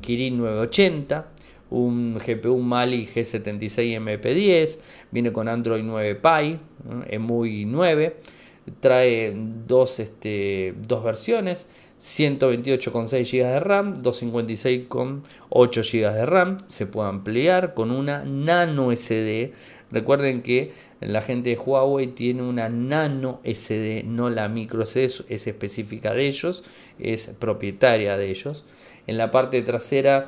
Kirin 0.00 0.38
980 0.38 1.28
un 1.70 2.18
GPU 2.18 2.58
Mali 2.58 3.06
G76 3.06 3.98
MP10, 3.98 4.78
viene 5.10 5.32
con 5.32 5.48
Android 5.48 5.82
9 5.82 6.14
Pie, 6.16 6.58
EMUI 7.08 7.64
9, 7.64 8.16
trae 8.80 9.34
dos, 9.66 9.98
este, 10.00 10.74
dos 10.86 11.02
versiones, 11.02 11.66
128,6 12.04 13.24
GB 13.30 13.46
de 13.46 13.60
RAM, 13.60 14.02
256,8 14.02 15.22
GB 15.50 16.12
de 16.12 16.26
RAM, 16.26 16.58
se 16.66 16.86
puede 16.86 17.08
ampliar 17.08 17.72
con 17.72 17.90
una 17.90 18.24
nano 18.26 18.94
SD. 18.94 19.54
Recuerden 19.90 20.42
que 20.42 20.72
la 21.00 21.22
gente 21.22 21.48
de 21.48 21.56
Huawei 21.56 22.08
tiene 22.08 22.42
una 22.42 22.68
nano 22.68 23.40
SD, 23.42 24.02
no 24.04 24.28
la 24.28 24.50
micro 24.50 24.84
SD, 24.84 25.24
es 25.30 25.46
específica 25.46 26.12
de 26.12 26.26
ellos, 26.26 26.64
es 26.98 27.28
propietaria 27.38 28.18
de 28.18 28.28
ellos. 28.28 28.66
En 29.06 29.16
la 29.16 29.30
parte 29.30 29.62
trasera 29.62 30.26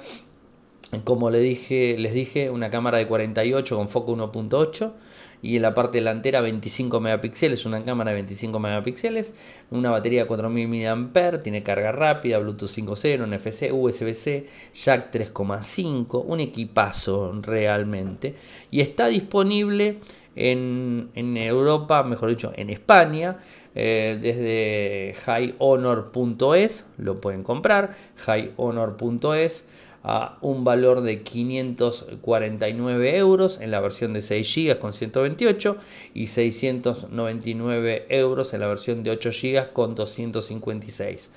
como 1.04 1.30
dije, 1.30 1.96
les 1.98 2.14
dije, 2.14 2.48
una 2.48 2.70
cámara 2.70 2.98
de 2.98 3.06
48 3.06 3.76
con 3.76 3.88
foco 3.88 4.16
1.8 4.16 4.92
y 5.42 5.56
en 5.56 5.62
la 5.62 5.74
parte 5.74 5.98
delantera 5.98 6.40
25 6.40 7.00
megapíxeles, 7.00 7.66
una 7.66 7.84
cámara 7.84 8.10
de 8.10 8.16
25 8.16 8.58
megapíxeles, 8.58 9.34
una 9.70 9.90
batería 9.90 10.22
de 10.22 10.26
4000 10.26 10.68
mAh, 10.68 11.42
tiene 11.42 11.62
carga 11.62 11.92
rápida, 11.92 12.38
Bluetooth 12.38 12.70
5.0, 12.70 13.26
NFC, 13.26 13.72
USB-C, 13.72 14.46
Jack 14.74 15.12
3.5, 15.12 16.24
un 16.26 16.40
equipazo 16.40 17.32
realmente. 17.42 18.34
Y 18.70 18.80
está 18.80 19.06
disponible 19.06 20.00
en, 20.36 21.36
Europa, 21.36 22.02
mejor 22.02 22.30
dicho, 22.30 22.52
en 22.56 22.70
España, 22.70 23.38
eh, 23.76 24.18
desde 24.20 25.14
highhonor.es, 25.26 26.86
lo 26.96 27.20
pueden 27.20 27.42
comprar, 27.42 27.94
highhonor.es 28.26 29.64
a 30.02 30.38
un 30.40 30.64
valor 30.64 31.02
de 31.02 31.22
549 31.22 33.16
euros 33.16 33.60
en 33.60 33.70
la 33.72 33.80
versión 33.80 34.14
de 34.14 34.22
6 34.22 34.54
GB 34.54 34.78
con 34.78 34.92
128 34.92 35.76
y 36.14 36.28
699 36.28 38.06
euros 38.08 38.54
en 38.54 38.60
la 38.60 38.68
versión 38.68 39.02
de 39.02 39.10
8 39.10 39.30
GB 39.30 39.72
con 39.72 39.94
256. 39.94 41.32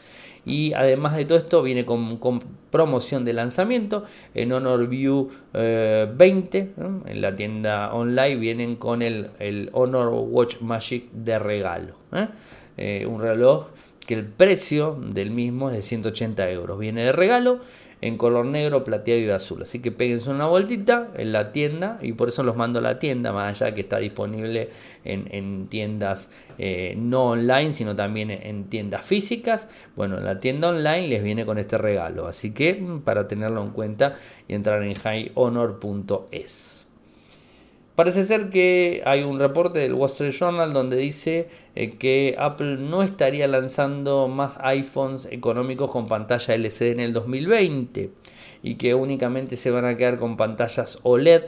Y 0.45 0.73
además 0.73 1.15
de 1.15 1.25
todo 1.25 1.38
esto 1.38 1.62
viene 1.62 1.86
con, 1.86 2.19
promoción 2.71 3.25
de 3.25 3.34
lanzamiento 3.34 4.04
en 4.34 4.52
Honor 4.52 4.88
View 4.88 5.30
20. 5.54 6.58
Eh, 6.58 6.69
en 7.06 7.21
la 7.21 7.36
tienda 7.36 7.93
online 7.93 8.36
vienen 8.36 8.75
con 8.75 9.02
el, 9.02 9.32
el 9.39 9.69
Honor 9.73 10.13
Watch 10.13 10.62
Magic 10.62 11.12
de 11.12 11.39
regalo. 11.39 11.95
¿eh? 12.13 12.28
Eh, 12.78 13.06
un 13.06 13.21
reloj 13.21 13.67
que 14.06 14.13
el 14.15 14.25
precio 14.25 14.97
del 15.13 15.32
mismo 15.32 15.69
es 15.69 15.75
de 15.75 15.82
180 15.84 16.49
euros. 16.49 16.80
Viene 16.80 17.04
de 17.04 17.12
regalo 17.12 17.60
en 18.01 18.17
color 18.17 18.45
negro, 18.45 18.83
plateado 18.83 19.21
y 19.21 19.29
azul. 19.29 19.62
Así 19.62 19.79
que 19.79 19.91
péguense 19.91 20.29
una 20.29 20.47
vueltita 20.47 21.09
en 21.15 21.31
la 21.31 21.51
tienda 21.51 21.99
y 22.01 22.13
por 22.13 22.29
eso 22.29 22.43
los 22.43 22.55
mando 22.55 22.79
a 22.79 22.81
la 22.81 22.99
tienda, 22.99 23.33
más 23.33 23.62
allá 23.62 23.73
que 23.73 23.81
está 23.81 23.99
disponible 23.99 24.69
en, 25.03 25.67
tiendas 25.67 26.31
eh, 26.57 26.95
no 26.97 27.25
online, 27.25 27.71
sino 27.71 27.95
también 27.95 28.31
en 28.31 28.65
tiendas 28.65 29.05
físicas. 29.05 29.67
Bueno, 29.95 30.17
en 30.17 30.25
la 30.25 30.39
tienda 30.39 30.69
online 30.69 31.07
les 31.07 31.23
viene 31.23 31.45
con 31.45 31.57
este 31.57 31.77
regalo. 31.77 32.27
Así 32.27 32.51
que 32.51 32.75
mm, 32.75 33.01
para 33.01 33.27
tenerlo 33.27 33.62
en 33.63 33.71
cuenta 33.71 34.15
y 34.47 34.53
entrar 34.53 34.83
en 34.83 34.91
highhonor.es. 34.91 36.79
Parece 37.99 38.23
ser 38.23 38.49
que 38.49 39.01
hay 39.03 39.23
un 39.23 39.39
reporte 39.39 39.79
del 39.79 39.93
Wall 39.93 40.09
Street 40.09 40.31
Journal 40.31 40.71
donde 40.71 40.95
dice 40.95 41.49
eh, 41.75 41.97
que 41.97 42.33
Apple 42.39 42.77
no 42.77 43.03
estaría 43.03 43.45
lanzando 43.45 44.29
más 44.29 44.57
iPhones 44.62 45.27
económicos 45.29 45.91
con 45.91 46.07
pantalla 46.07 46.55
LCD 46.55 46.93
en 46.93 47.01
el 47.01 47.12
2020 47.12 48.12
y 48.63 48.75
que 48.75 48.95
únicamente 48.95 49.57
se 49.57 49.69
van 49.71 49.83
a 49.83 49.97
quedar 49.97 50.17
con 50.17 50.38
pantallas 50.38 50.99
OLED, 51.03 51.43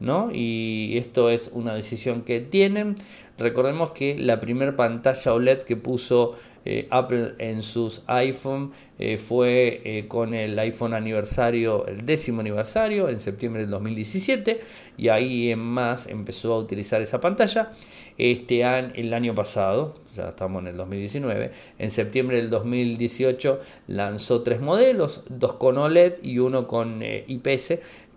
¿no? 0.00 0.30
Y 0.32 0.96
esto 0.98 1.30
es 1.30 1.50
una 1.52 1.74
decisión 1.74 2.22
que 2.22 2.40
tienen. 2.40 2.94
Recordemos 3.38 3.90
que 3.90 4.18
la 4.18 4.40
primera 4.40 4.76
pantalla 4.76 5.34
OLED 5.34 5.60
que 5.60 5.76
puso 5.76 6.34
eh, 6.68 6.88
Apple 6.90 7.34
en 7.38 7.62
sus 7.62 8.02
iPhone 8.08 8.72
eh, 8.98 9.18
fue 9.18 9.82
eh, 9.84 10.08
con 10.08 10.34
el 10.34 10.58
iPhone 10.58 10.94
aniversario, 10.94 11.86
el 11.86 12.04
décimo 12.04 12.40
aniversario, 12.40 13.08
en 13.08 13.20
septiembre 13.20 13.62
del 13.62 13.70
2017, 13.70 14.60
y 14.98 15.08
ahí 15.08 15.52
en 15.52 15.60
más 15.60 16.08
empezó 16.08 16.54
a 16.54 16.58
utilizar 16.58 17.00
esa 17.00 17.20
pantalla. 17.20 17.70
Este 18.18 18.64
año, 18.64 18.90
el 18.96 19.14
año 19.14 19.32
pasado, 19.32 19.94
ya 20.16 20.30
estamos 20.30 20.62
en 20.62 20.68
el 20.68 20.76
2019, 20.76 21.52
en 21.78 21.90
septiembre 21.92 22.38
del 22.38 22.50
2018 22.50 23.60
lanzó 23.86 24.42
tres 24.42 24.60
modelos, 24.60 25.22
dos 25.28 25.52
con 25.52 25.78
OLED 25.78 26.14
y 26.24 26.38
uno 26.40 26.66
con 26.66 27.00
IPS, 27.02 27.74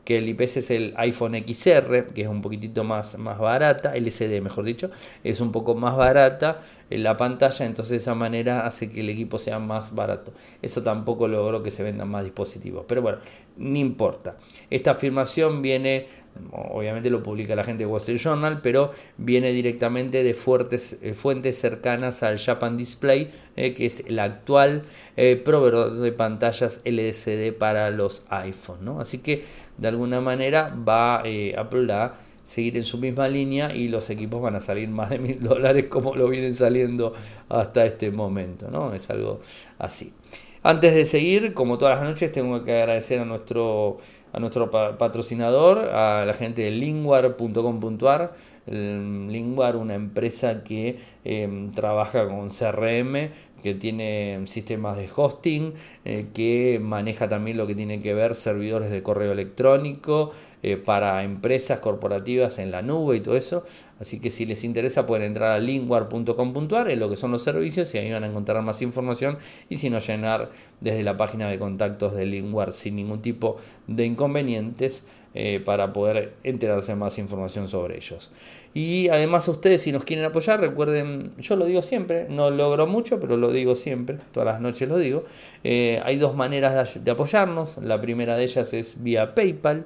que 0.09 0.17
el 0.17 0.27
IPS 0.27 0.57
es 0.57 0.71
el 0.71 0.93
iPhone 0.97 1.35
XR, 1.35 2.07
que 2.15 2.23
es 2.23 2.27
un 2.27 2.41
poquitito 2.41 2.83
más, 2.83 3.15
más 3.19 3.37
barata, 3.37 3.95
LCD 3.95 4.41
mejor 4.41 4.65
dicho, 4.65 4.89
es 5.23 5.39
un 5.39 5.51
poco 5.51 5.75
más 5.75 5.95
barata 5.95 6.61
en 6.89 7.03
la 7.03 7.15
pantalla, 7.15 7.63
entonces 7.63 7.91
de 7.91 7.97
esa 7.97 8.15
manera 8.15 8.65
hace 8.65 8.89
que 8.89 9.01
el 9.01 9.09
equipo 9.09 9.37
sea 9.37 9.59
más 9.59 9.93
barato. 9.93 10.33
Eso 10.63 10.81
tampoco 10.81 11.27
logró 11.27 11.61
que 11.61 11.69
se 11.69 11.83
vendan 11.83 12.09
más 12.09 12.23
dispositivos, 12.23 12.85
pero 12.87 13.03
bueno, 13.03 13.19
no 13.57 13.77
importa. 13.77 14.37
Esta 14.71 14.91
afirmación 14.91 15.61
viene, 15.61 16.07
obviamente 16.51 17.09
lo 17.09 17.23
publica 17.23 17.55
la 17.55 17.63
gente 17.63 17.83
de 17.83 17.87
Wall 17.87 17.99
Street 17.99 18.19
Journal, 18.19 18.61
pero 18.61 18.91
viene 19.17 19.51
directamente 19.51 20.23
de 20.23 20.33
fuertes, 20.33 20.97
eh, 21.01 21.13
fuentes 21.13 21.57
cercanas 21.57 22.23
al 22.23 22.37
Japan 22.37 22.77
Display, 22.77 23.31
eh, 23.55 23.73
que 23.73 23.85
es 23.85 24.03
el 24.07 24.19
actual 24.19 24.83
eh, 25.17 25.35
proveedor 25.35 25.97
de 25.97 26.11
pantallas 26.11 26.81
LCD 26.85 27.53
para 27.53 27.89
los 27.91 28.25
iPhones. 28.29 28.83
¿no? 28.83 28.99
Así 28.99 29.19
que 29.19 29.43
de 29.77 29.87
alguna 29.87 30.21
manera 30.21 30.75
va 30.75 31.23
Apple 31.57 31.93
a 31.93 32.15
seguir 32.43 32.77
en 32.77 32.85
su 32.85 32.97
misma 32.97 33.27
línea 33.27 33.75
y 33.75 33.87
los 33.89 34.09
equipos 34.09 34.41
van 34.41 34.55
a 34.55 34.59
salir 34.59 34.89
más 34.89 35.09
de 35.09 35.19
mil 35.19 35.39
dólares 35.41 35.85
como 35.85 36.15
lo 36.15 36.27
vienen 36.29 36.53
saliendo 36.53 37.13
hasta 37.47 37.85
este 37.85 38.11
momento, 38.11 38.69
¿no? 38.71 38.93
Es 38.93 39.09
algo 39.09 39.39
así. 39.77 40.13
Antes 40.61 40.93
de 40.93 41.05
seguir, 41.05 41.53
como 41.53 41.77
todas 41.77 41.97
las 41.97 42.09
noches, 42.09 42.33
tengo 42.33 42.65
que 42.65 42.81
agradecer 42.81 43.19
a 43.19 43.25
nuestro, 43.25 43.97
a 44.31 44.39
nuestro 44.39 44.69
patrocinador, 44.69 45.79
a 45.79 46.25
la 46.25 46.33
gente 46.33 46.63
de 46.63 46.71
linguar.com.ar. 46.71 48.33
Linguar, 48.67 49.75
una 49.77 49.95
empresa 49.95 50.63
que 50.63 50.99
em, 51.23 51.71
trabaja 51.71 52.27
con 52.27 52.49
CRM, 52.49 53.31
que 53.63 53.73
tiene 53.73 54.41
sistemas 54.45 54.97
de 54.97 55.09
hosting, 55.13 55.73
eh, 56.05 56.27
que 56.33 56.79
maneja 56.81 57.27
también 57.27 57.57
lo 57.57 57.67
que 57.67 57.75
tiene 57.75 58.01
que 58.01 58.13
ver 58.13 58.35
servidores 58.35 58.91
de 58.91 59.03
correo 59.03 59.31
electrónico 59.31 60.31
eh, 60.61 60.77
para 60.77 61.23
empresas 61.23 61.79
corporativas 61.79 62.59
en 62.59 62.71
la 62.71 62.81
nube 62.81 63.17
y 63.17 63.19
todo 63.21 63.35
eso. 63.35 63.63
Así 63.99 64.19
que 64.19 64.29
si 64.29 64.45
les 64.45 64.63
interesa 64.63 65.05
pueden 65.05 65.25
entrar 65.25 65.51
a 65.51 65.59
linguar.com.ar 65.59 66.89
en 66.89 66.99
lo 66.99 67.09
que 67.09 67.17
son 67.17 67.31
los 67.31 67.43
servicios 67.43 67.93
y 67.93 67.97
ahí 67.97 68.11
van 68.11 68.23
a 68.23 68.27
encontrar 68.27 68.61
más 68.63 68.81
información 68.81 69.37
y 69.69 69.75
si 69.75 69.89
no 69.89 69.99
llenar 69.99 70.49
desde 70.79 71.03
la 71.03 71.17
página 71.17 71.49
de 71.49 71.59
contactos 71.59 72.15
de 72.15 72.25
Linguar 72.25 72.71
sin 72.71 72.95
ningún 72.95 73.21
tipo 73.21 73.57
de 73.87 74.05
inconvenientes 74.05 75.03
eh, 75.35 75.61
para 75.63 75.93
poder 75.93 76.33
enterarse 76.43 76.95
más 76.95 77.19
información 77.19 77.67
sobre 77.67 77.97
ellos. 77.97 78.31
Y 78.73 79.09
además 79.09 79.47
ustedes 79.47 79.81
si 79.83 79.91
nos 79.91 80.03
quieren 80.03 80.25
apoyar, 80.25 80.59
recuerden, 80.59 81.33
yo 81.37 81.55
lo 81.55 81.65
digo 81.65 81.81
siempre, 81.81 82.27
no 82.29 82.49
logro 82.49 82.87
mucho, 82.87 83.19
pero 83.19 83.37
lo 83.37 83.51
digo 83.51 83.75
siempre, 83.75 84.17
todas 84.31 84.47
las 84.47 84.59
noches 84.59 84.89
lo 84.89 84.97
digo. 84.97 85.25
Eh, 85.63 86.01
hay 86.03 86.17
dos 86.17 86.35
maneras 86.35 87.03
de, 87.03 87.11
apoyarnos, 87.11 87.77
la 87.77 88.01
primera 88.01 88.35
de 88.37 88.43
ellas 88.43 88.73
es 88.73 89.03
vía 89.03 89.35
PayPal, 89.35 89.85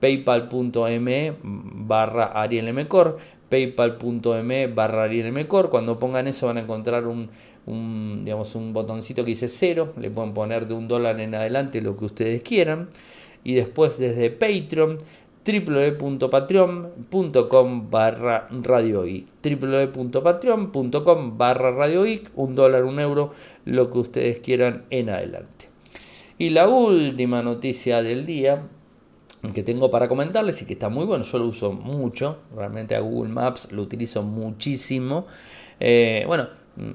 paypal.me 0.00 1.34
barra 1.42 2.26
arielmcor, 2.26 3.18
paypal.me 3.48 4.66
barra 4.68 5.04
arielmcor, 5.04 5.70
cuando 5.70 5.98
pongan 5.98 6.28
eso 6.28 6.46
van 6.46 6.58
a 6.58 6.60
encontrar 6.60 7.06
un, 7.06 7.30
un, 7.66 8.22
digamos, 8.24 8.54
un 8.54 8.72
botoncito 8.72 9.24
que 9.24 9.30
dice 9.30 9.48
cero, 9.48 9.92
le 9.98 10.10
pueden 10.10 10.34
poner 10.34 10.66
de 10.66 10.74
un 10.74 10.88
dólar 10.88 11.20
en 11.20 11.34
adelante 11.34 11.82
lo 11.82 11.96
que 11.96 12.06
ustedes 12.06 12.42
quieran. 12.42 12.88
Y 13.44 13.54
después 13.54 13.98
desde 13.98 14.30
Patreon 14.30 14.98
www.patreon.com 15.48 17.90
barra 17.90 18.46
Radio 18.62 19.04
www.patreon.com 19.42 21.38
barra 21.38 21.70
Radio 21.70 22.04
un 22.34 22.54
dólar, 22.54 22.84
un 22.84 23.00
euro, 23.00 23.30
lo 23.64 23.90
que 23.90 23.98
ustedes 23.98 24.40
quieran 24.40 24.84
en 24.90 25.08
adelante. 25.08 25.70
Y 26.36 26.50
la 26.50 26.68
última 26.68 27.42
noticia 27.42 28.02
del 28.02 28.26
día 28.26 28.68
que 29.54 29.62
tengo 29.62 29.90
para 29.90 30.08
comentarles 30.08 30.60
y 30.62 30.66
que 30.66 30.72
está 30.72 30.88
muy 30.88 31.04
bueno, 31.04 31.24
yo 31.24 31.38
lo 31.38 31.46
uso 31.46 31.72
mucho, 31.72 32.38
realmente 32.54 32.96
a 32.96 33.00
Google 33.00 33.30
Maps 33.30 33.70
lo 33.70 33.82
utilizo 33.82 34.22
muchísimo. 34.22 35.26
Eh, 35.80 36.24
bueno, 36.26 36.48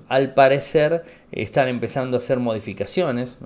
al 0.08 0.34
parecer 0.34 1.04
están 1.32 1.68
empezando 1.68 2.16
a 2.16 2.20
hacer 2.20 2.40
modificaciones, 2.40 3.38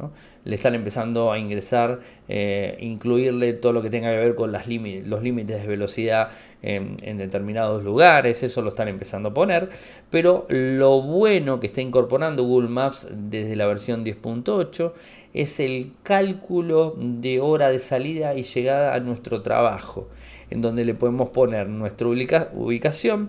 le 0.43 0.55
están 0.55 0.75
empezando 0.75 1.31
a 1.31 1.39
ingresar, 1.39 1.99
eh, 2.27 2.77
incluirle 2.79 3.53
todo 3.53 3.73
lo 3.73 3.81
que 3.81 3.89
tenga 3.89 4.11
que 4.11 4.17
ver 4.17 4.35
con 4.35 4.51
los 4.51 4.67
límites 4.67 5.61
de 5.61 5.67
velocidad 5.67 6.29
en, 6.61 7.17
determinados 7.17 7.83
lugares, 7.83 8.43
eso 8.43 8.61
lo 8.61 8.69
están 8.69 8.87
empezando 8.87 9.29
a 9.29 9.33
poner, 9.33 9.69
pero 10.09 10.45
lo 10.49 11.01
bueno 11.01 11.59
que 11.59 11.67
está 11.67 11.81
incorporando 11.81 12.43
Google 12.43 12.69
Maps 12.69 13.07
desde 13.11 13.55
la 13.55 13.65
versión 13.65 14.05
10.8 14.05 14.93
es 15.33 15.59
el 15.59 15.93
cálculo 16.03 16.95
de 16.97 17.39
hora 17.39 17.69
de 17.69 17.79
salida 17.79 18.35
y 18.35 18.43
llegada 18.43 18.93
a 18.93 18.99
nuestro 18.99 19.41
trabajo, 19.41 20.07
en 20.49 20.61
donde 20.61 20.85
le 20.85 20.93
podemos 20.93 21.29
poner 21.29 21.67
nuestra 21.67 22.07
ubicación, 22.07 23.27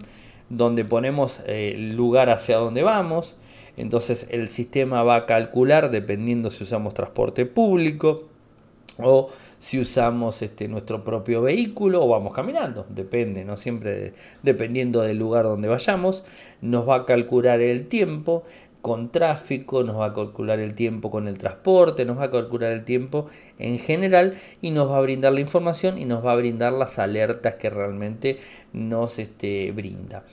donde 0.51 0.85
ponemos 0.85 1.41
eh, 1.47 1.73
el 1.75 1.95
lugar 1.97 2.31
hacia 2.31 2.57
donde 2.57 2.83
vamos. 2.83 3.37
Entonces 3.77 4.27
el 4.31 4.49
sistema 4.49 5.03
va 5.03 5.17
a 5.17 5.27
calcular 5.27 5.91
dependiendo 5.91 6.51
si 6.51 6.65
usamos 6.65 6.95
transporte 6.95 7.47
público 7.47 8.25
o 9.01 9.31
si 9.59 9.79
usamos 9.79 10.43
este, 10.43 10.67
nuestro 10.67 11.05
propio 11.05 11.43
vehículo 11.43 12.03
o 12.05 12.09
vamos 12.09 12.35
caminando, 12.35 12.85
depende, 12.89 13.45
no 13.45 13.57
siempre 13.57 14.13
dependiendo 14.43 15.03
del 15.03 15.19
lugar 15.19 15.45
donde 15.45 15.69
vayamos, 15.69 16.25
nos 16.61 16.89
va 16.89 16.97
a 16.97 17.07
calcular 17.07 17.61
el 17.61 17.87
tiempo 17.87 18.45
con 18.89 19.13
tráfico, 19.13 19.85
nos 19.85 19.99
va 19.99 20.07
a 20.07 20.15
calcular 20.15 20.59
el 20.61 20.75
tiempo 20.75 21.11
con 21.11 21.29
el 21.29 21.37
transporte, 21.37 22.07
nos 22.07 22.19
va 22.19 22.25
a 22.25 22.31
calcular 22.31 22.73
el 22.73 22.85
tiempo 22.85 23.27
en 23.59 23.79
general 23.79 24.35
y 24.63 24.71
nos 24.71 24.91
va 24.91 24.97
a 24.97 25.01
brindar 25.03 25.35
la 25.35 25.41
información 25.41 25.99
y 25.99 26.07
nos 26.07 26.25
va 26.25 26.33
a 26.33 26.37
brindar 26.37 26.73
las 26.73 26.99
alertas 26.99 27.57
que 27.57 27.69
realmente 27.69 28.39
nos 28.73 29.19
este, 29.19 29.73
brinda. 29.73 30.25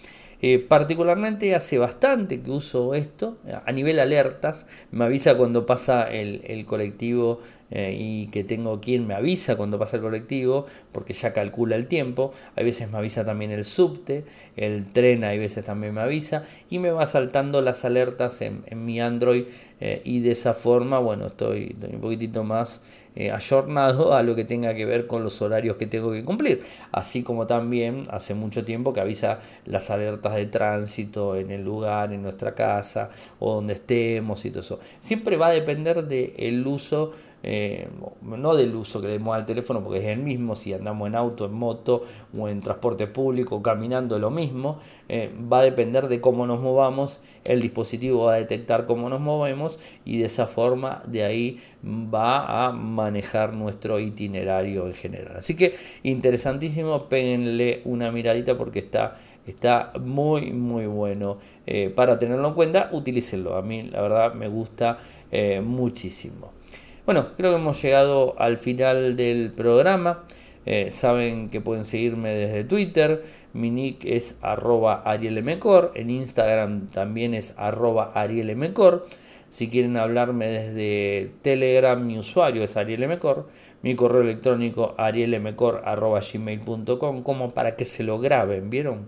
Eh, 0.42 0.60
particularmente 0.60 1.56
hace 1.56 1.80
bastante 1.80 2.42
que 2.42 2.52
uso 2.52 2.94
esto, 2.94 3.38
a 3.66 3.72
nivel 3.72 4.00
alertas, 4.00 4.68
me 4.92 5.06
avisa 5.06 5.36
cuando 5.36 5.66
pasa 5.66 6.04
el, 6.04 6.66
colectivo 6.66 7.40
eh, 7.76 7.94
y 8.00 8.28
que 8.28 8.46
tengo 8.46 8.80
quien 8.80 9.06
me 9.06 9.16
avisa 9.16 9.58
cuando 9.58 9.78
pasa 9.78 9.98
el 9.98 10.02
colectivo, 10.02 10.66
porque 10.94 11.12
ya 11.12 11.34
calcula 11.34 11.76
el 11.76 11.88
tiempo, 11.88 12.32
a 12.56 12.64
veces 12.64 12.90
me 12.90 12.98
avisa 12.98 13.26
también 13.26 13.52
el 13.52 13.66
subte, 13.66 14.24
el 14.56 14.94
tren 14.94 15.26
a 15.26 15.32
veces 15.32 15.66
también 15.66 15.94
me 15.94 16.00
avisa 16.00 16.46
y 16.70 16.80
me 16.80 16.92
va 16.92 17.06
saltando 17.06 17.62
las 17.62 17.84
alertas 17.84 18.42
en, 18.42 18.64
mi 18.86 19.02
Android 19.02 19.48
eh, 19.80 20.02
y 20.06 20.22
de 20.22 20.32
esa 20.32 20.54
forma, 20.54 21.00
bueno, 21.00 21.28
estoy 21.28 21.76
un 21.92 22.00
poquitito 22.00 22.44
más 22.44 22.82
eh, 23.16 23.32
ayornado 23.32 24.14
a 24.14 24.24
lo 24.24 24.36
que 24.36 24.44
tenga 24.44 24.74
que 24.74 24.86
ver 24.86 25.08
con 25.08 25.24
los 25.24 25.42
horarios 25.42 25.78
que 25.78 25.88
tengo 25.88 26.12
que 26.12 26.24
cumplir. 26.24 26.62
Así 26.92 27.24
como 27.24 27.48
también 27.48 28.04
hace 28.10 28.34
mucho 28.34 28.66
tiempo 28.66 28.94
que 28.94 29.00
avisa 29.00 29.40
las 29.66 29.90
alertas 29.90 30.36
de 30.36 30.46
tránsito 30.48 31.36
en 31.36 31.52
el 31.52 31.64
lugar, 31.64 32.12
en 32.12 32.22
nuestra 32.22 32.56
casa 32.56 33.10
o 33.40 33.56
donde 33.56 33.74
estemos 33.74 34.44
y 34.46 34.50
todo 34.50 34.62
eso. 34.62 34.80
Siempre 35.00 35.38
va 35.38 35.48
a 35.48 35.52
depender 35.52 36.06
del 36.06 36.68
uso 36.68 37.12
eh, 37.48 37.88
no 38.24 38.56
del 38.56 38.76
uso 38.76 39.02
que 39.02 39.08
demos 39.08 39.36
al 39.36 39.46
teléfono, 39.46 39.84
porque 39.84 40.00
es 40.00 40.06
el 40.06 40.18
mismo, 40.18 40.56
si 40.56 40.74
andamos 40.74 41.08
en 41.08 41.14
auto, 41.14 41.46
en 41.46 41.54
moto 41.54 42.02
o 42.36 42.50
en 42.50 42.60
transporte 42.62 43.06
público, 43.06 43.62
caminando, 43.62 44.18
lo 44.18 44.32
mismo, 44.32 44.80
eh, 45.10 45.32
va 45.52 45.60
a 45.60 45.62
depender 45.62 46.08
de 46.08 46.20
cómo 46.20 46.48
nos 46.48 46.60
movamos, 46.60 47.20
el 47.44 47.62
dispositivo 47.62 48.26
va 48.26 48.34
a 48.34 48.38
detectar 48.38 48.88
cómo 48.88 49.10
nos 49.10 49.22
movemos 49.22 49.75
y 50.06 50.20
de 50.20 50.26
esa 50.26 50.48
forma 50.48 51.02
de 51.08 51.24
ahí 51.24 51.60
va 51.84 52.68
a 52.68 52.72
manejar 52.72 53.54
nuestro 53.54 54.00
itinerario 54.00 54.88
en 54.88 54.94
general. 54.94 55.38
Así 55.38 55.56
que 55.56 55.76
interesantísimo, 56.04 57.08
péguenle 57.10 57.82
una 57.86 58.12
miradita 58.12 58.58
porque 58.58 58.80
está 58.80 59.16
Está 59.46 59.94
muy, 60.00 60.52
muy 60.52 60.88
bueno 60.88 61.38
eh, 61.68 61.94
para 61.96 62.18
tenerlo 62.18 62.48
en 62.48 62.54
cuenta. 62.56 62.90
Utilícenlo. 62.92 63.56
A 63.56 63.62
mí, 63.62 63.84
la 63.84 64.02
verdad, 64.02 64.34
me 64.34 64.48
gusta 64.48 64.98
muchísimo. 65.62 66.52
Bueno, 67.06 67.36
creo 67.38 67.52
que 67.52 67.58
hemos 67.58 67.80
llegado 67.84 68.34
al 68.40 68.58
final 68.58 69.16
del 69.16 69.52
programa. 69.52 70.24
Eh, 70.66 70.90
saben 70.90 71.50
que 71.50 71.62
pueden 71.62 71.86
seguirme 71.86 72.30
desde 72.30 72.64
Twitter. 72.64 73.24
Mi 73.54 73.70
nick 73.70 74.04
es 74.06 74.40
arroba 74.42 75.04
arielmcor. 75.06 75.92
En 75.94 76.10
Instagram 76.10 76.88
también 76.88 77.36
es 77.36 77.54
arroba 77.58 78.12
arielmcor. 78.16 79.06
Si 79.56 79.70
quieren 79.70 79.96
hablarme 79.96 80.48
desde 80.48 81.32
Telegram, 81.42 82.06
mi 82.06 82.20
usuario 82.20 82.62
es 82.62 82.76
arielmcor. 82.76 83.48
Mi 83.84 83.96
correo 83.96 84.22
electrónico 84.22 84.96
arielmcor.gmail.com 84.98 87.24
como 87.24 87.54
para 87.54 87.78
que 87.78 87.86
se 87.86 88.04
lo 88.04 88.20
graben, 88.20 88.70
¿vieron? 88.70 89.08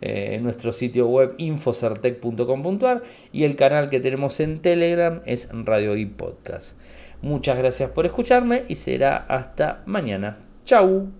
Eh, 0.00 0.30
en 0.32 0.42
nuestro 0.42 0.72
sitio 0.72 1.06
web 1.06 1.36
infocertec.com.ar 1.38 3.04
y 3.30 3.44
el 3.44 3.54
canal 3.54 3.88
que 3.88 4.00
tenemos 4.00 4.40
en 4.40 4.58
Telegram 4.58 5.22
es 5.26 5.48
Radio 5.52 5.96
y 5.96 6.06
Podcast. 6.06 6.76
Muchas 7.22 7.56
gracias 7.56 7.90
por 7.90 8.04
escucharme 8.04 8.64
y 8.66 8.74
será 8.74 9.16
hasta 9.16 9.84
mañana. 9.86 10.38
Chau. 10.64 11.14